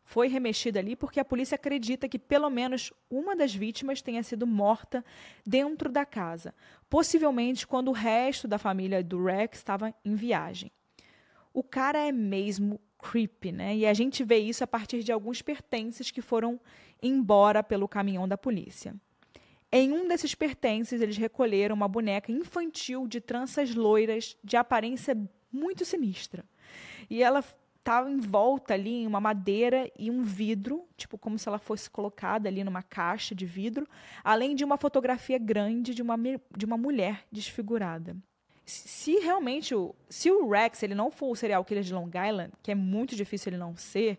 foi 0.02 0.26
remexida 0.26 0.80
ali 0.80 0.96
porque 0.96 1.20
a 1.20 1.24
polícia 1.24 1.54
acredita 1.54 2.08
que 2.08 2.18
pelo 2.18 2.50
menos 2.50 2.92
uma 3.08 3.36
das 3.36 3.54
vítimas 3.54 4.02
tenha 4.02 4.20
sido 4.24 4.44
morta 4.44 5.04
dentro 5.46 5.88
da 5.88 6.04
casa, 6.04 6.52
possivelmente 6.90 7.64
quando 7.64 7.90
o 7.90 7.92
resto 7.92 8.48
da 8.48 8.58
família 8.58 9.04
do 9.04 9.24
Rex 9.24 9.58
estava 9.58 9.94
em 10.04 10.16
viagem. 10.16 10.72
O 11.54 11.62
cara 11.62 12.00
é 12.00 12.10
mesmo 12.10 12.80
creepy, 12.98 13.52
né? 13.52 13.76
E 13.76 13.86
a 13.86 13.94
gente 13.94 14.24
vê 14.24 14.38
isso 14.38 14.64
a 14.64 14.66
partir 14.66 15.04
de 15.04 15.12
alguns 15.12 15.42
pertences 15.42 16.10
que 16.10 16.20
foram 16.20 16.60
embora 17.00 17.62
pelo 17.62 17.86
caminhão 17.86 18.26
da 18.26 18.36
polícia. 18.36 18.96
Em 19.70 19.92
um 19.92 20.08
desses 20.08 20.34
pertences, 20.34 21.02
eles 21.02 21.16
recolheram 21.16 21.74
uma 21.74 21.88
boneca 21.88 22.32
infantil 22.32 23.06
de 23.06 23.20
tranças 23.20 23.74
loiras, 23.74 24.36
de 24.42 24.56
aparência 24.56 25.16
muito 25.52 25.84
sinistra. 25.84 26.44
E 27.10 27.22
ela 27.22 27.44
estava 27.78 28.10
envolta 28.10 28.74
ali 28.74 29.02
em 29.02 29.06
uma 29.06 29.20
madeira 29.20 29.90
e 29.98 30.10
um 30.10 30.22
vidro, 30.22 30.86
tipo 30.96 31.16
como 31.16 31.38
se 31.38 31.48
ela 31.48 31.58
fosse 31.58 31.88
colocada 31.88 32.48
ali 32.48 32.62
numa 32.64 32.82
caixa 32.82 33.34
de 33.34 33.46
vidro, 33.46 33.86
além 34.22 34.54
de 34.54 34.64
uma 34.64 34.76
fotografia 34.76 35.38
grande 35.38 35.94
de 35.94 36.02
uma, 36.02 36.16
de 36.56 36.66
uma 36.66 36.76
mulher 36.76 37.24
desfigurada. 37.32 38.16
Se 38.64 39.18
realmente 39.18 39.74
o, 39.74 39.94
se 40.10 40.30
o 40.30 40.50
Rex 40.50 40.82
ele 40.82 40.94
não 40.94 41.10
for 41.10 41.30
o 41.30 41.36
serial 41.36 41.64
killer 41.64 41.82
de 41.82 41.94
Long 41.94 42.08
Island, 42.08 42.52
que 42.62 42.70
é 42.70 42.74
muito 42.74 43.16
difícil 43.16 43.50
ele 43.50 43.56
não 43.56 43.74
ser, 43.74 44.18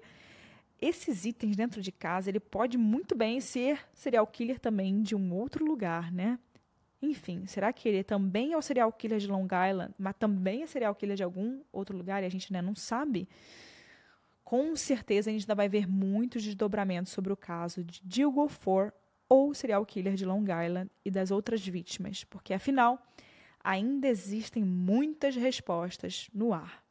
esses 0.81 1.25
itens 1.25 1.55
dentro 1.55 1.81
de 1.81 1.91
casa, 1.91 2.29
ele 2.29 2.39
pode 2.39 2.77
muito 2.77 3.15
bem 3.15 3.39
ser 3.39 3.79
serial 3.93 4.25
killer 4.27 4.59
também 4.59 5.01
de 5.01 5.15
um 5.15 5.33
outro 5.33 5.65
lugar, 5.65 6.11
né? 6.11 6.39
Enfim, 7.01 7.45
será 7.45 7.71
que 7.71 7.87
ele 7.87 8.03
também 8.03 8.53
é 8.53 8.57
o 8.57 8.61
serial 8.61 8.91
killer 8.91 9.19
de 9.19 9.27
Long 9.27 9.47
Island, 9.69 9.93
mas 9.97 10.15
também 10.19 10.63
é 10.63 10.67
serial 10.67 10.93
killer 10.93 11.15
de 11.15 11.23
algum 11.23 11.61
outro 11.71 11.97
lugar 11.97 12.21
e 12.21 12.25
a 12.25 12.29
gente 12.29 12.51
né, 12.51 12.61
não 12.61 12.75
sabe? 12.75 13.27
Com 14.43 14.75
certeza 14.75 15.29
a 15.29 15.33
gente 15.33 15.43
ainda 15.43 15.55
vai 15.55 15.69
ver 15.69 15.87
muitos 15.87 16.43
desdobramentos 16.43 17.13
sobre 17.13 17.31
o 17.31 17.37
caso 17.37 17.83
de 17.83 18.01
Dilgo 18.03 18.47
Ford 18.49 18.91
ou 19.29 19.53
serial 19.53 19.85
killer 19.85 20.15
de 20.15 20.25
Long 20.25 20.43
Island 20.43 20.89
e 21.05 21.11
das 21.11 21.31
outras 21.31 21.65
vítimas, 21.65 22.23
porque 22.23 22.53
afinal 22.53 23.01
ainda 23.63 24.07
existem 24.07 24.63
muitas 24.63 25.35
respostas 25.35 26.29
no 26.33 26.53
ar. 26.53 26.83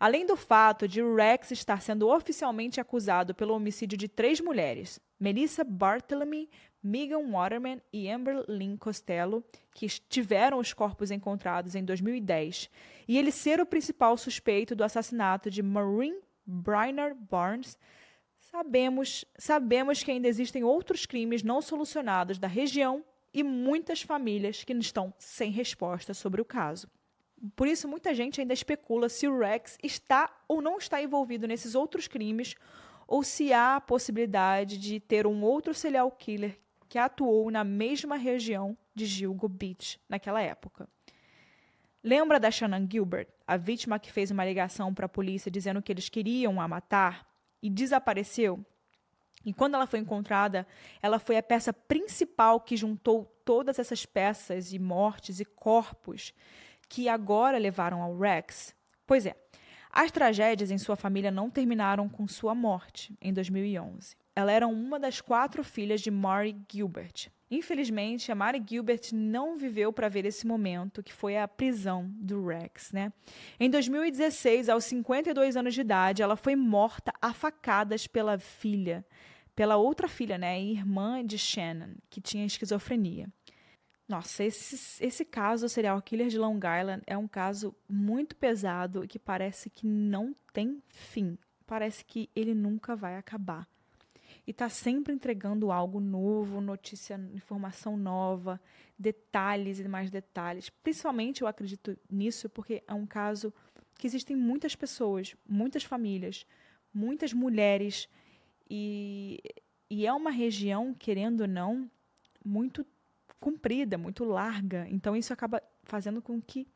Além 0.00 0.24
do 0.24 0.36
fato 0.36 0.86
de 0.86 1.02
Rex 1.02 1.50
estar 1.50 1.82
sendo 1.82 2.08
oficialmente 2.08 2.80
acusado 2.80 3.34
pelo 3.34 3.54
homicídio 3.54 3.98
de 3.98 4.06
três 4.06 4.40
mulheres, 4.40 5.00
Melissa 5.18 5.64
Bartholomew, 5.64 6.48
Megan 6.80 7.28
Waterman 7.30 7.82
e 7.92 8.08
Amber 8.08 8.44
Lynn 8.48 8.76
Costello, 8.76 9.42
que 9.74 9.88
tiveram 10.08 10.58
os 10.58 10.72
corpos 10.72 11.10
encontrados 11.10 11.74
em 11.74 11.84
2010, 11.84 12.70
e 13.08 13.18
ele 13.18 13.32
ser 13.32 13.60
o 13.60 13.66
principal 13.66 14.16
suspeito 14.16 14.76
do 14.76 14.84
assassinato 14.84 15.50
de 15.50 15.62
Maureen 15.62 16.20
Briner 16.46 17.14
Barnes, 17.14 17.76
sabemos, 18.38 19.24
sabemos 19.36 20.02
que 20.02 20.12
ainda 20.12 20.28
existem 20.28 20.62
outros 20.62 21.04
crimes 21.04 21.42
não 21.42 21.60
solucionados 21.60 22.38
da 22.38 22.46
região 22.46 23.04
e 23.34 23.42
muitas 23.42 24.00
famílias 24.00 24.62
que 24.62 24.72
estão 24.74 25.12
sem 25.18 25.50
resposta 25.50 26.14
sobre 26.14 26.40
o 26.40 26.44
caso. 26.44 26.88
Por 27.54 27.68
isso, 27.68 27.88
muita 27.88 28.14
gente 28.14 28.40
ainda 28.40 28.52
especula 28.52 29.08
se 29.08 29.28
o 29.28 29.38
Rex 29.38 29.78
está 29.82 30.30
ou 30.48 30.60
não 30.60 30.78
está 30.78 31.00
envolvido 31.00 31.46
nesses 31.46 31.74
outros 31.74 32.08
crimes, 32.08 32.54
ou 33.06 33.22
se 33.22 33.52
há 33.52 33.76
a 33.76 33.80
possibilidade 33.80 34.76
de 34.76 35.00
ter 35.00 35.26
um 35.26 35.42
outro 35.42 35.72
serial 35.72 36.10
killer 36.10 36.58
que 36.88 36.98
atuou 36.98 37.50
na 37.50 37.64
mesma 37.64 38.16
região 38.16 38.76
de 38.94 39.06
Gilgo 39.06 39.48
Beach 39.48 40.00
naquela 40.08 40.40
época. 40.42 40.88
Lembra 42.02 42.40
da 42.40 42.50
Shannon 42.50 42.86
Gilbert, 42.90 43.28
a 43.46 43.56
vítima 43.56 43.98
que 43.98 44.12
fez 44.12 44.30
uma 44.30 44.44
ligação 44.44 44.94
para 44.94 45.06
a 45.06 45.08
polícia 45.08 45.50
dizendo 45.50 45.82
que 45.82 45.92
eles 45.92 46.08
queriam 46.08 46.60
a 46.60 46.68
matar 46.68 47.26
e 47.62 47.68
desapareceu? 47.68 48.64
E 49.44 49.52
quando 49.52 49.74
ela 49.74 49.86
foi 49.86 49.98
encontrada, 49.98 50.66
ela 51.02 51.18
foi 51.18 51.36
a 51.36 51.42
peça 51.42 51.72
principal 51.72 52.60
que 52.60 52.76
juntou 52.76 53.24
todas 53.44 53.78
essas 53.78 54.04
peças 54.04 54.72
e 54.72 54.78
mortes 54.78 55.40
e 55.40 55.44
corpos 55.44 56.32
que 56.88 57.08
agora 57.08 57.58
levaram 57.58 58.02
ao 58.02 58.16
Rex? 58.16 58.74
Pois 59.06 59.26
é, 59.26 59.34
as 59.90 60.10
tragédias 60.10 60.70
em 60.70 60.78
sua 60.78 60.96
família 60.96 61.30
não 61.30 61.50
terminaram 61.50 62.08
com 62.08 62.28
sua 62.28 62.54
morte 62.54 63.16
em 63.20 63.32
2011. 63.32 64.16
Ela 64.34 64.52
era 64.52 64.66
uma 64.68 64.98
das 64.98 65.20
quatro 65.20 65.64
filhas 65.64 66.00
de 66.00 66.10
Mary 66.10 66.56
Gilbert. 66.70 67.30
Infelizmente, 67.50 68.30
a 68.30 68.34
Mary 68.34 68.62
Gilbert 68.64 69.08
não 69.12 69.56
viveu 69.56 69.92
para 69.92 70.08
ver 70.08 70.26
esse 70.26 70.46
momento, 70.46 71.02
que 71.02 71.12
foi 71.12 71.38
a 71.38 71.48
prisão 71.48 72.08
do 72.14 72.46
Rex. 72.46 72.92
Né? 72.92 73.10
Em 73.58 73.70
2016, 73.70 74.68
aos 74.68 74.84
52 74.84 75.56
anos 75.56 75.74
de 75.74 75.80
idade, 75.80 76.22
ela 76.22 76.36
foi 76.36 76.54
morta 76.54 77.10
a 77.22 77.32
facadas 77.32 78.06
pela 78.06 78.38
filha, 78.38 79.04
pela 79.56 79.76
outra 79.76 80.06
filha, 80.06 80.36
né, 80.36 80.60
irmã 80.60 81.24
de 81.24 81.38
Shannon, 81.38 81.94
que 82.10 82.20
tinha 82.20 82.44
esquizofrenia. 82.44 83.28
Nossa, 84.08 84.42
esse, 84.42 85.04
esse 85.04 85.22
caso 85.22 85.68
serial 85.68 86.00
killer 86.00 86.28
de 86.28 86.38
Long 86.38 86.56
Island 86.56 87.02
é 87.06 87.16
um 87.16 87.28
caso 87.28 87.76
muito 87.86 88.34
pesado 88.34 89.04
e 89.04 89.08
que 89.08 89.18
parece 89.18 89.68
que 89.68 89.86
não 89.86 90.34
tem 90.50 90.82
fim. 90.88 91.36
Parece 91.66 92.02
que 92.06 92.30
ele 92.34 92.54
nunca 92.54 92.96
vai 92.96 93.16
acabar. 93.16 93.68
E 94.46 94.50
está 94.50 94.70
sempre 94.70 95.12
entregando 95.12 95.70
algo 95.70 96.00
novo, 96.00 96.58
notícia, 96.58 97.20
informação 97.34 97.98
nova, 97.98 98.58
detalhes 98.98 99.78
e 99.78 99.86
mais 99.86 100.10
detalhes. 100.10 100.70
Principalmente 100.70 101.42
eu 101.42 101.46
acredito 101.46 101.94
nisso 102.10 102.48
porque 102.48 102.82
é 102.86 102.94
um 102.94 103.06
caso 103.06 103.52
que 103.94 104.06
existem 104.06 104.34
muitas 104.34 104.74
pessoas, 104.74 105.36
muitas 105.46 105.84
famílias, 105.84 106.46
muitas 106.94 107.34
mulheres 107.34 108.08
e, 108.70 109.38
e 109.90 110.06
é 110.06 110.12
uma 110.14 110.30
região, 110.30 110.94
querendo 110.94 111.42
ou 111.42 111.48
não, 111.48 111.90
muito 112.42 112.86
comprida, 113.40 113.96
muito 113.96 114.24
larga. 114.24 114.86
Então 114.88 115.16
isso 115.16 115.32
acaba 115.32 115.62
fazendo 115.84 116.20
com 116.20 116.40
que 116.40 116.66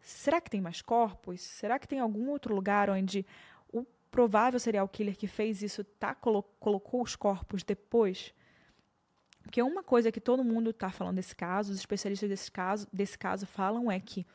será 0.00 0.40
que 0.40 0.50
tem 0.50 0.60
mais 0.60 0.82
corpos? 0.82 1.40
Será 1.40 1.78
que 1.78 1.88
tem 1.88 1.98
algum 1.98 2.28
outro 2.28 2.54
lugar 2.54 2.90
onde 2.90 3.24
o 3.72 3.84
provável 4.10 4.60
serial 4.60 4.88
killer 4.88 5.16
que 5.16 5.26
fez 5.26 5.62
isso 5.62 5.82
tá 5.84 6.14
colo 6.14 6.42
colocou 6.60 7.02
os 7.02 7.16
corpos 7.16 7.62
depois? 7.62 8.34
Porque 9.42 9.62
uma 9.62 9.82
coisa 9.82 10.10
que 10.10 10.20
todo 10.20 10.42
mundo 10.42 10.70
está 10.70 10.90
falando 10.90 11.16
desse 11.16 11.36
caso, 11.36 11.72
os 11.72 11.78
especialistas 11.78 12.28
desse 12.28 12.50
caso, 12.50 12.86
desse 12.92 13.18
caso 13.18 13.46
falam 13.46 13.90
é 13.90 14.00
que 14.00 14.26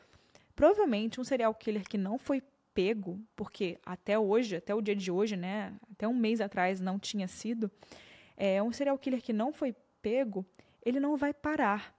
provavelmente 0.54 1.20
um 1.20 1.24
serial 1.24 1.52
killer 1.54 1.82
que 1.82 1.98
não 1.98 2.16
foi 2.16 2.42
pego, 2.72 3.20
porque 3.34 3.78
até 3.84 4.18
hoje, 4.18 4.56
até 4.56 4.74
o 4.74 4.80
dia 4.80 4.94
de 4.94 5.10
hoje, 5.10 5.36
né, 5.36 5.74
até 5.90 6.06
um 6.06 6.14
mês 6.14 6.40
atrás 6.40 6.80
não 6.80 6.98
tinha 6.98 7.26
sido, 7.26 7.70
é 8.36 8.62
um 8.62 8.72
serial 8.72 8.96
killer 8.96 9.20
que 9.20 9.32
não 9.32 9.52
foi 9.52 9.74
pego, 10.00 10.46
ele 10.82 11.00
não 11.00 11.16
vai 11.16 11.32
parar. 11.32 11.94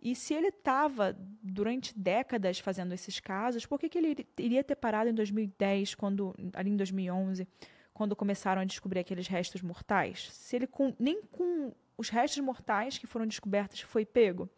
E 0.00 0.16
se 0.16 0.34
ele 0.34 0.48
estava 0.48 1.16
durante 1.40 1.96
décadas 1.96 2.58
fazendo 2.58 2.92
esses 2.92 3.20
casos, 3.20 3.64
por 3.64 3.78
que, 3.78 3.88
que 3.88 3.98
ele 3.98 4.26
iria 4.36 4.64
ter 4.64 4.74
parado 4.74 5.08
em 5.08 5.14
2010, 5.14 5.94
quando, 5.94 6.34
ali 6.54 6.70
em 6.70 6.76
2011, 6.76 7.46
quando 7.94 8.16
começaram 8.16 8.60
a 8.60 8.64
descobrir 8.64 8.98
aqueles 8.98 9.28
restos 9.28 9.62
mortais? 9.62 10.28
Se 10.32 10.56
ele 10.56 10.66
com, 10.66 10.92
nem 10.98 11.22
com 11.22 11.72
os 11.96 12.08
restos 12.08 12.42
mortais 12.42 12.98
que 12.98 13.06
foram 13.06 13.26
descobertos 13.26 13.80
foi 13.80 14.04
pego. 14.04 14.50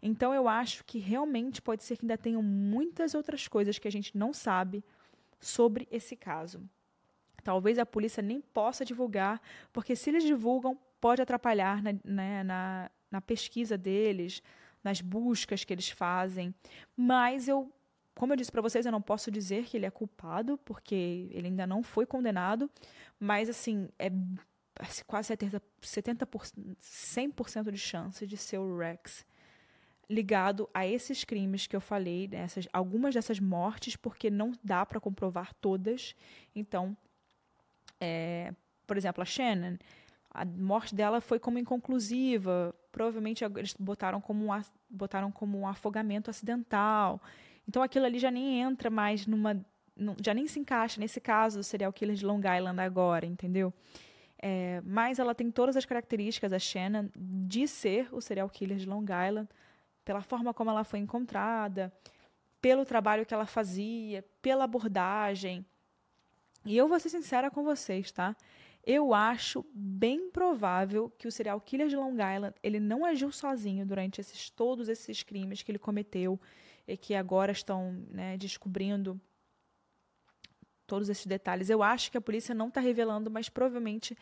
Então 0.00 0.32
eu 0.32 0.48
acho 0.48 0.84
que 0.84 0.98
realmente 0.98 1.60
pode 1.60 1.82
ser 1.82 1.96
que 1.96 2.04
ainda 2.04 2.16
tenham 2.16 2.42
muitas 2.42 3.14
outras 3.14 3.48
coisas 3.48 3.78
que 3.78 3.88
a 3.88 3.92
gente 3.92 4.16
não 4.16 4.32
sabe 4.32 4.84
sobre 5.40 5.88
esse 5.90 6.14
caso. 6.14 6.62
Talvez 7.42 7.78
a 7.78 7.86
polícia 7.86 8.22
nem 8.22 8.40
possa 8.40 8.84
divulgar, 8.84 9.40
porque 9.72 9.96
se 9.96 10.10
eles 10.10 10.22
divulgam, 10.22 10.78
pode 11.00 11.22
atrapalhar 11.22 11.82
na, 11.82 11.92
né, 12.04 12.42
na, 12.42 12.90
na 13.10 13.20
pesquisa 13.20 13.76
deles, 13.76 14.42
nas 14.82 15.00
buscas 15.00 15.64
que 15.64 15.72
eles 15.72 15.90
fazem. 15.90 16.54
Mas 16.96 17.48
eu, 17.48 17.72
como 18.14 18.32
eu 18.32 18.36
disse 18.36 18.52
para 18.52 18.62
vocês, 18.62 18.86
eu 18.86 18.92
não 18.92 19.02
posso 19.02 19.30
dizer 19.30 19.64
que 19.64 19.76
ele 19.76 19.86
é 19.86 19.90
culpado, 19.90 20.58
porque 20.58 21.28
ele 21.30 21.48
ainda 21.48 21.66
não 21.66 21.82
foi 21.82 22.06
condenado. 22.06 22.70
Mas, 23.18 23.48
assim, 23.48 23.88
é 23.98 24.10
quase 25.06 25.28
certeza, 25.28 25.60
70%, 25.82 26.76
100% 26.80 27.70
de 27.70 27.78
chance 27.78 28.26
de 28.26 28.36
ser 28.36 28.58
o 28.58 28.78
Rex 28.78 29.24
ligado 30.08 30.68
a 30.74 30.84
esses 30.84 31.22
crimes 31.22 31.68
que 31.68 31.76
eu 31.76 31.80
falei, 31.80 32.26
nessas, 32.26 32.66
algumas 32.72 33.14
dessas 33.14 33.38
mortes, 33.38 33.94
porque 33.94 34.28
não 34.28 34.52
dá 34.62 34.84
para 34.84 34.98
comprovar 34.98 35.54
todas. 35.54 36.16
Então, 36.52 36.96
é, 38.00 38.52
por 38.88 38.96
exemplo, 38.96 39.22
a 39.22 39.24
Shannon, 39.24 39.76
a 40.30 40.44
morte 40.44 40.94
dela 40.94 41.20
foi 41.20 41.38
como 41.38 41.58
inconclusiva. 41.58 42.74
Provavelmente 42.92 43.44
eles 43.44 43.74
botaram 43.78 44.20
como 44.20 44.52
um, 44.52 44.62
botaram 44.88 45.30
como 45.32 45.58
um 45.58 45.66
afogamento 45.66 46.30
acidental. 46.30 47.20
Então 47.68 47.82
aquilo 47.82 48.06
ali 48.06 48.18
já 48.18 48.30
nem 48.30 48.60
entra 48.60 48.90
mais 48.90 49.26
numa. 49.26 49.60
Já 50.22 50.32
nem 50.32 50.46
se 50.46 50.58
encaixa 50.58 51.00
nesse 51.00 51.20
caso 51.20 51.58
do 51.58 51.64
serial 51.64 51.92
killer 51.92 52.16
de 52.16 52.24
Long 52.24 52.40
Island 52.40 52.80
agora, 52.80 53.26
entendeu? 53.26 53.72
É, 54.42 54.80
mas 54.84 55.18
ela 55.18 55.34
tem 55.34 55.50
todas 55.50 55.76
as 55.76 55.84
características, 55.84 56.52
a 56.52 56.58
Shannon, 56.58 57.10
de 57.14 57.68
ser 57.68 58.08
o 58.10 58.20
serial 58.20 58.48
killer 58.48 58.78
de 58.78 58.86
Long 58.86 59.04
Island, 59.04 59.48
pela 60.02 60.22
forma 60.22 60.54
como 60.54 60.70
ela 60.70 60.84
foi 60.84 61.00
encontrada, 61.00 61.92
pelo 62.62 62.86
trabalho 62.86 63.26
que 63.26 63.34
ela 63.34 63.44
fazia, 63.44 64.24
pela 64.40 64.64
abordagem. 64.64 65.66
E 66.64 66.74
eu 66.76 66.88
vou 66.88 66.98
ser 66.98 67.10
sincera 67.10 67.50
com 67.50 67.62
vocês, 67.62 68.10
tá? 68.10 68.34
Eu 68.84 69.12
acho 69.12 69.64
bem 69.74 70.30
provável 70.30 71.10
que 71.18 71.28
o 71.28 71.32
serial 71.32 71.60
killer 71.60 71.88
de 71.88 71.96
Long 71.96 72.14
Island 72.14 72.54
ele 72.62 72.80
não 72.80 73.04
agiu 73.04 73.30
sozinho 73.30 73.84
durante 73.84 74.20
esses, 74.20 74.48
todos 74.50 74.88
esses 74.88 75.22
crimes 75.22 75.62
que 75.62 75.70
ele 75.70 75.78
cometeu 75.78 76.40
e 76.88 76.96
que 76.96 77.14
agora 77.14 77.52
estão 77.52 77.92
né, 78.10 78.36
descobrindo 78.36 79.20
todos 80.86 81.08
esses 81.08 81.26
detalhes. 81.26 81.70
Eu 81.70 81.82
acho 81.82 82.10
que 82.10 82.18
a 82.18 82.20
polícia 82.20 82.54
não 82.54 82.68
está 82.68 82.80
revelando, 82.80 83.30
mas 83.30 83.48
provavelmente 83.48 84.16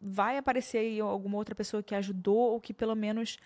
vai 0.00 0.36
aparecer 0.36 0.78
aí 0.78 1.00
alguma 1.00 1.36
outra 1.36 1.54
pessoa 1.54 1.82
que 1.82 1.94
ajudou 1.94 2.52
ou 2.52 2.60
que 2.60 2.72
pelo 2.72 2.94
menos 2.94 3.38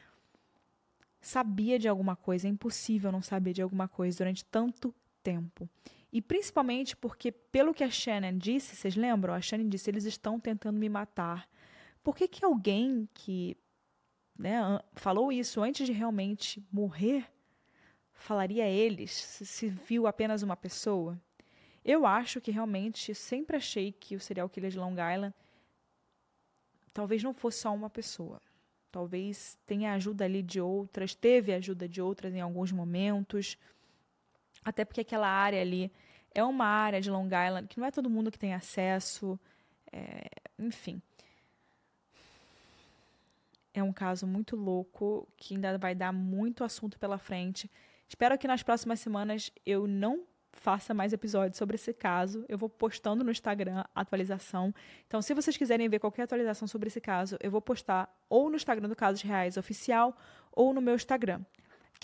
sabia 1.21 1.79
de 1.79 1.89
alguma 1.89 2.15
coisa. 2.15 2.47
É 2.47 2.51
impossível 2.51 3.11
não 3.11 3.23
saber 3.23 3.53
de 3.53 3.63
alguma 3.63 3.89
coisa 3.89 4.19
durante 4.19 4.45
tanto 4.45 4.95
tempo. 5.23 5.69
E 6.15 6.23
principalmente 6.23 6.97
porque, 6.97 7.33
pelo 7.33 7.75
que 7.75 7.83
a 7.83 7.91
Shannon 7.91 8.39
disse, 8.39 8.77
vocês 8.77 8.95
lembram? 8.95 9.35
A 9.35 9.41
Shannon 9.41 9.69
disse: 9.69 9.91
eles 9.91 10.05
estão 10.05 10.39
tentando 10.39 10.79
me 10.79 10.89
matar. 10.89 11.49
Por 12.05 12.15
que, 12.15 12.29
que 12.29 12.45
alguém 12.45 13.09
que 13.13 13.57
né, 14.39 14.61
falou 14.95 15.33
isso 15.33 15.61
antes 15.61 15.85
de 15.85 15.93
realmente 15.93 16.65
morrer 16.71 17.27
falaria 18.13 18.63
a 18.65 18.69
eles 18.69 19.11
se 19.11 19.69
viu 19.69 20.07
apenas 20.07 20.45
uma 20.45 20.57
pessoa? 20.57 21.21
Eu 21.85 22.07
acho 22.07 22.41
que 22.41 22.53
realmente 22.53 23.13
sempre 23.13 23.57
achei 23.57 23.91
que 23.91 24.15
o 24.15 24.21
serial 24.21 24.49
killer 24.49 24.71
de 24.71 24.79
Long 24.79 24.93
Island 24.93 25.35
talvez 26.93 27.25
não 27.25 27.35
fosse 27.35 27.59
só 27.59 27.75
uma 27.75 27.91
pessoa. 27.91 28.41
Talvez 28.93 29.59
tenha 29.67 29.95
ajuda 29.95 30.25
ali 30.25 30.45
de 30.45 30.61
outras, 30.61 31.13
teve 31.13 31.53
ajuda 31.53 31.89
de 31.89 32.01
outras 32.01 32.33
em 32.33 32.41
alguns 32.41 32.71
momentos. 32.71 33.59
Até 34.65 34.85
porque 34.85 35.03
aquela 35.03 35.29
área 35.29 35.61
ali 35.61 35.93
é 36.35 36.43
uma 36.43 36.67
área 36.67 37.01
de 37.01 37.11
Long 37.11 37.27
Island 37.27 37.69
que 37.69 37.79
não 37.79 37.87
é 37.87 37.91
todo 37.91 38.11
mundo 38.11 38.31
que 38.31 38.39
tem 38.39 38.55
acesso. 38.55 39.39
É, 39.93 40.29
enfim. 40.59 41.01
É 43.73 43.83
um 43.83 43.93
caso 43.93 44.27
muito 44.27 44.57
louco 44.57 45.29
que 45.37 45.55
ainda 45.55 45.77
vai 45.79 45.95
dar 45.95 46.13
muito 46.13 46.65
assunto 46.65 46.99
pela 46.99 47.19
frente. 47.19 47.71
Espero 48.09 48.39
que 48.39 48.47
nas 48.47 48.63
próximas 48.63 49.01
semanas 49.01 49.51
eu 49.67 49.87
não 49.87 50.25
faça 50.53 50.95
mais 50.95 51.13
episódios 51.13 51.59
sobre 51.59 51.75
esse 51.75 51.93
caso. 51.93 52.45
Eu 52.49 52.57
vou 52.57 52.69
postando 52.69 53.25
no 53.25 53.31
Instagram 53.31 53.85
a 53.95 54.01
atualização. 54.01 54.73
Então, 55.07 55.21
se 55.21 55.35
vocês 55.35 55.57
quiserem 55.57 55.89
ver 55.89 55.99
qualquer 55.99 56.23
atualização 56.23 56.67
sobre 56.69 56.87
esse 56.87 57.01
caso, 57.01 57.37
eu 57.41 57.51
vou 57.51 57.61
postar 57.61 58.09
ou 58.29 58.49
no 58.49 58.57
Instagram 58.57 58.89
do 58.89 58.97
Casos 58.97 59.23
Reais 59.23 59.57
Oficial 59.57 60.17
ou 60.53 60.73
no 60.73 60.81
meu 60.81 60.95
Instagram. 60.95 61.41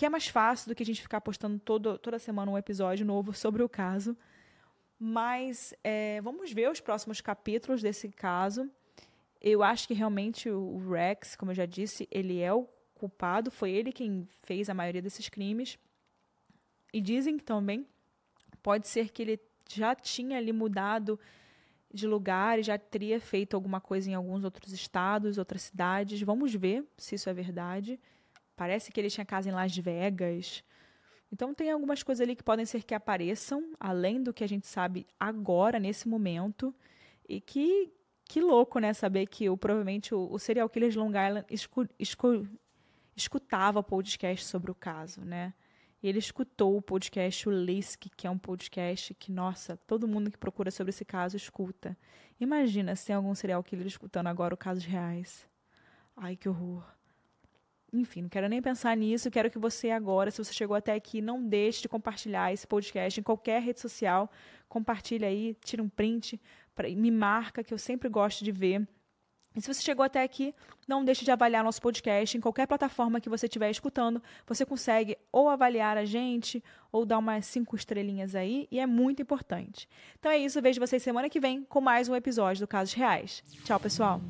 Que 0.01 0.07
é 0.07 0.09
mais 0.09 0.27
fácil 0.27 0.67
do 0.67 0.73
que 0.73 0.81
a 0.81 0.85
gente 0.85 0.99
ficar 0.99 1.21
postando 1.21 1.59
todo, 1.59 1.95
toda 1.99 2.17
semana 2.17 2.51
um 2.51 2.57
episódio 2.57 3.05
novo 3.05 3.35
sobre 3.35 3.61
o 3.61 3.69
caso. 3.69 4.17
Mas 4.97 5.75
é, 5.83 6.19
vamos 6.21 6.51
ver 6.51 6.71
os 6.71 6.79
próximos 6.79 7.21
capítulos 7.21 7.83
desse 7.83 8.09
caso. 8.09 8.67
Eu 9.39 9.61
acho 9.61 9.87
que 9.87 9.93
realmente 9.93 10.49
o 10.49 10.89
Rex, 10.89 11.35
como 11.35 11.51
eu 11.51 11.55
já 11.55 11.67
disse, 11.67 12.07
ele 12.09 12.39
é 12.39 12.51
o 12.51 12.67
culpado, 12.95 13.51
foi 13.51 13.69
ele 13.69 13.91
quem 13.91 14.27
fez 14.41 14.71
a 14.71 14.73
maioria 14.73 15.03
desses 15.03 15.29
crimes. 15.29 15.77
E 16.91 16.99
dizem 16.99 17.37
também, 17.37 17.85
pode 18.63 18.87
ser 18.87 19.09
que 19.09 19.21
ele 19.21 19.39
já 19.69 19.93
tinha 19.93 20.39
ali 20.39 20.51
mudado 20.51 21.19
de 21.93 22.07
lugar 22.07 22.57
e 22.57 22.63
já 22.63 22.75
teria 22.75 23.19
feito 23.19 23.53
alguma 23.53 23.79
coisa 23.79 24.09
em 24.09 24.15
alguns 24.15 24.43
outros 24.43 24.73
estados, 24.73 25.37
outras 25.37 25.61
cidades. 25.61 26.23
Vamos 26.23 26.55
ver 26.55 26.83
se 26.97 27.13
isso 27.13 27.29
é 27.29 27.33
verdade. 27.35 27.99
Parece 28.55 28.91
que 28.91 28.99
ele 28.99 29.09
tinha 29.09 29.25
casa 29.25 29.49
em 29.49 29.53
Las 29.53 29.75
Vegas. 29.75 30.63
Então 31.31 31.53
tem 31.53 31.71
algumas 31.71 32.03
coisas 32.03 32.21
ali 32.21 32.35
que 32.35 32.43
podem 32.43 32.65
ser 32.65 32.83
que 32.83 32.93
apareçam, 32.93 33.73
além 33.79 34.21
do 34.21 34.33
que 34.33 34.43
a 34.43 34.47
gente 34.47 34.67
sabe 34.67 35.07
agora, 35.19 35.79
nesse 35.79 36.07
momento, 36.07 36.75
e 37.27 37.39
que 37.39 37.91
que 38.31 38.39
louco, 38.39 38.79
né? 38.79 38.93
Saber 38.93 39.27
que 39.27 39.49
o, 39.49 39.57
provavelmente 39.57 40.15
o, 40.15 40.31
o 40.31 40.39
serial 40.39 40.69
killer 40.69 40.89
de 40.89 40.97
Long 40.97 41.09
Island 41.09 41.45
escu, 41.49 41.85
escu, 41.99 42.47
escutava 43.13 43.83
podcast 43.83 44.45
sobre 44.45 44.71
o 44.71 44.75
caso, 44.75 45.19
né? 45.19 45.53
E 46.01 46.07
ele 46.07 46.19
escutou 46.19 46.77
o 46.77 46.81
podcast 46.81 47.49
O 47.49 47.51
Lisk, 47.51 48.05
que 48.15 48.25
é 48.25 48.29
um 48.29 48.37
podcast 48.37 49.13
que, 49.15 49.33
nossa, 49.33 49.75
todo 49.85 50.07
mundo 50.07 50.31
que 50.31 50.37
procura 50.37 50.71
sobre 50.71 50.91
esse 50.91 51.03
caso 51.03 51.35
escuta. 51.35 51.97
Imagina 52.39 52.95
se 52.95 53.07
tem 53.07 53.15
algum 53.17 53.35
serial 53.35 53.61
killer 53.61 53.85
escutando 53.85 54.27
agora 54.27 54.53
o 54.53 54.57
casos 54.57 54.85
reais. 54.85 55.45
Ai, 56.15 56.37
que 56.37 56.47
horror. 56.47 56.83
Enfim, 57.93 58.23
não 58.23 58.29
quero 58.29 58.47
nem 58.47 58.61
pensar 58.61 58.95
nisso. 58.95 59.29
Quero 59.29 59.51
que 59.51 59.59
você 59.59 59.91
agora, 59.91 60.31
se 60.31 60.43
você 60.43 60.53
chegou 60.53 60.75
até 60.75 60.93
aqui, 60.93 61.21
não 61.21 61.43
deixe 61.43 61.81
de 61.81 61.89
compartilhar 61.89 62.53
esse 62.53 62.65
podcast 62.65 63.19
em 63.19 63.23
qualquer 63.23 63.61
rede 63.61 63.81
social. 63.81 64.31
Compartilha 64.69 65.27
aí, 65.27 65.57
tira 65.63 65.83
um 65.83 65.89
print, 65.89 66.39
pra, 66.73 66.87
me 66.89 67.11
marca, 67.11 67.63
que 67.63 67.73
eu 67.73 67.77
sempre 67.77 68.07
gosto 68.07 68.43
de 68.45 68.51
ver. 68.51 68.87
E 69.53 69.61
se 69.61 69.73
você 69.73 69.81
chegou 69.81 70.05
até 70.05 70.23
aqui, 70.23 70.55
não 70.87 71.03
deixe 71.03 71.25
de 71.25 71.31
avaliar 71.31 71.61
nosso 71.61 71.81
podcast 71.81 72.37
em 72.37 72.39
qualquer 72.39 72.65
plataforma 72.65 73.19
que 73.19 73.27
você 73.27 73.47
estiver 73.47 73.69
escutando. 73.69 74.23
Você 74.47 74.65
consegue 74.65 75.17
ou 75.29 75.49
avaliar 75.49 75.97
a 75.97 76.05
gente 76.05 76.63
ou 76.89 77.05
dar 77.05 77.17
umas 77.17 77.45
cinco 77.45 77.75
estrelinhas 77.75 78.33
aí 78.33 78.67
e 78.71 78.79
é 78.79 78.85
muito 78.85 79.21
importante. 79.21 79.89
Então 80.17 80.31
é 80.31 80.37
isso, 80.37 80.61
vejo 80.61 80.79
vocês 80.79 81.03
semana 81.03 81.29
que 81.29 81.39
vem 81.39 81.63
com 81.63 81.81
mais 81.81 82.07
um 82.07 82.15
episódio 82.15 82.61
do 82.61 82.67
Casos 82.67 82.93
Reais. 82.93 83.43
Tchau, 83.65 83.79
pessoal! 83.79 84.21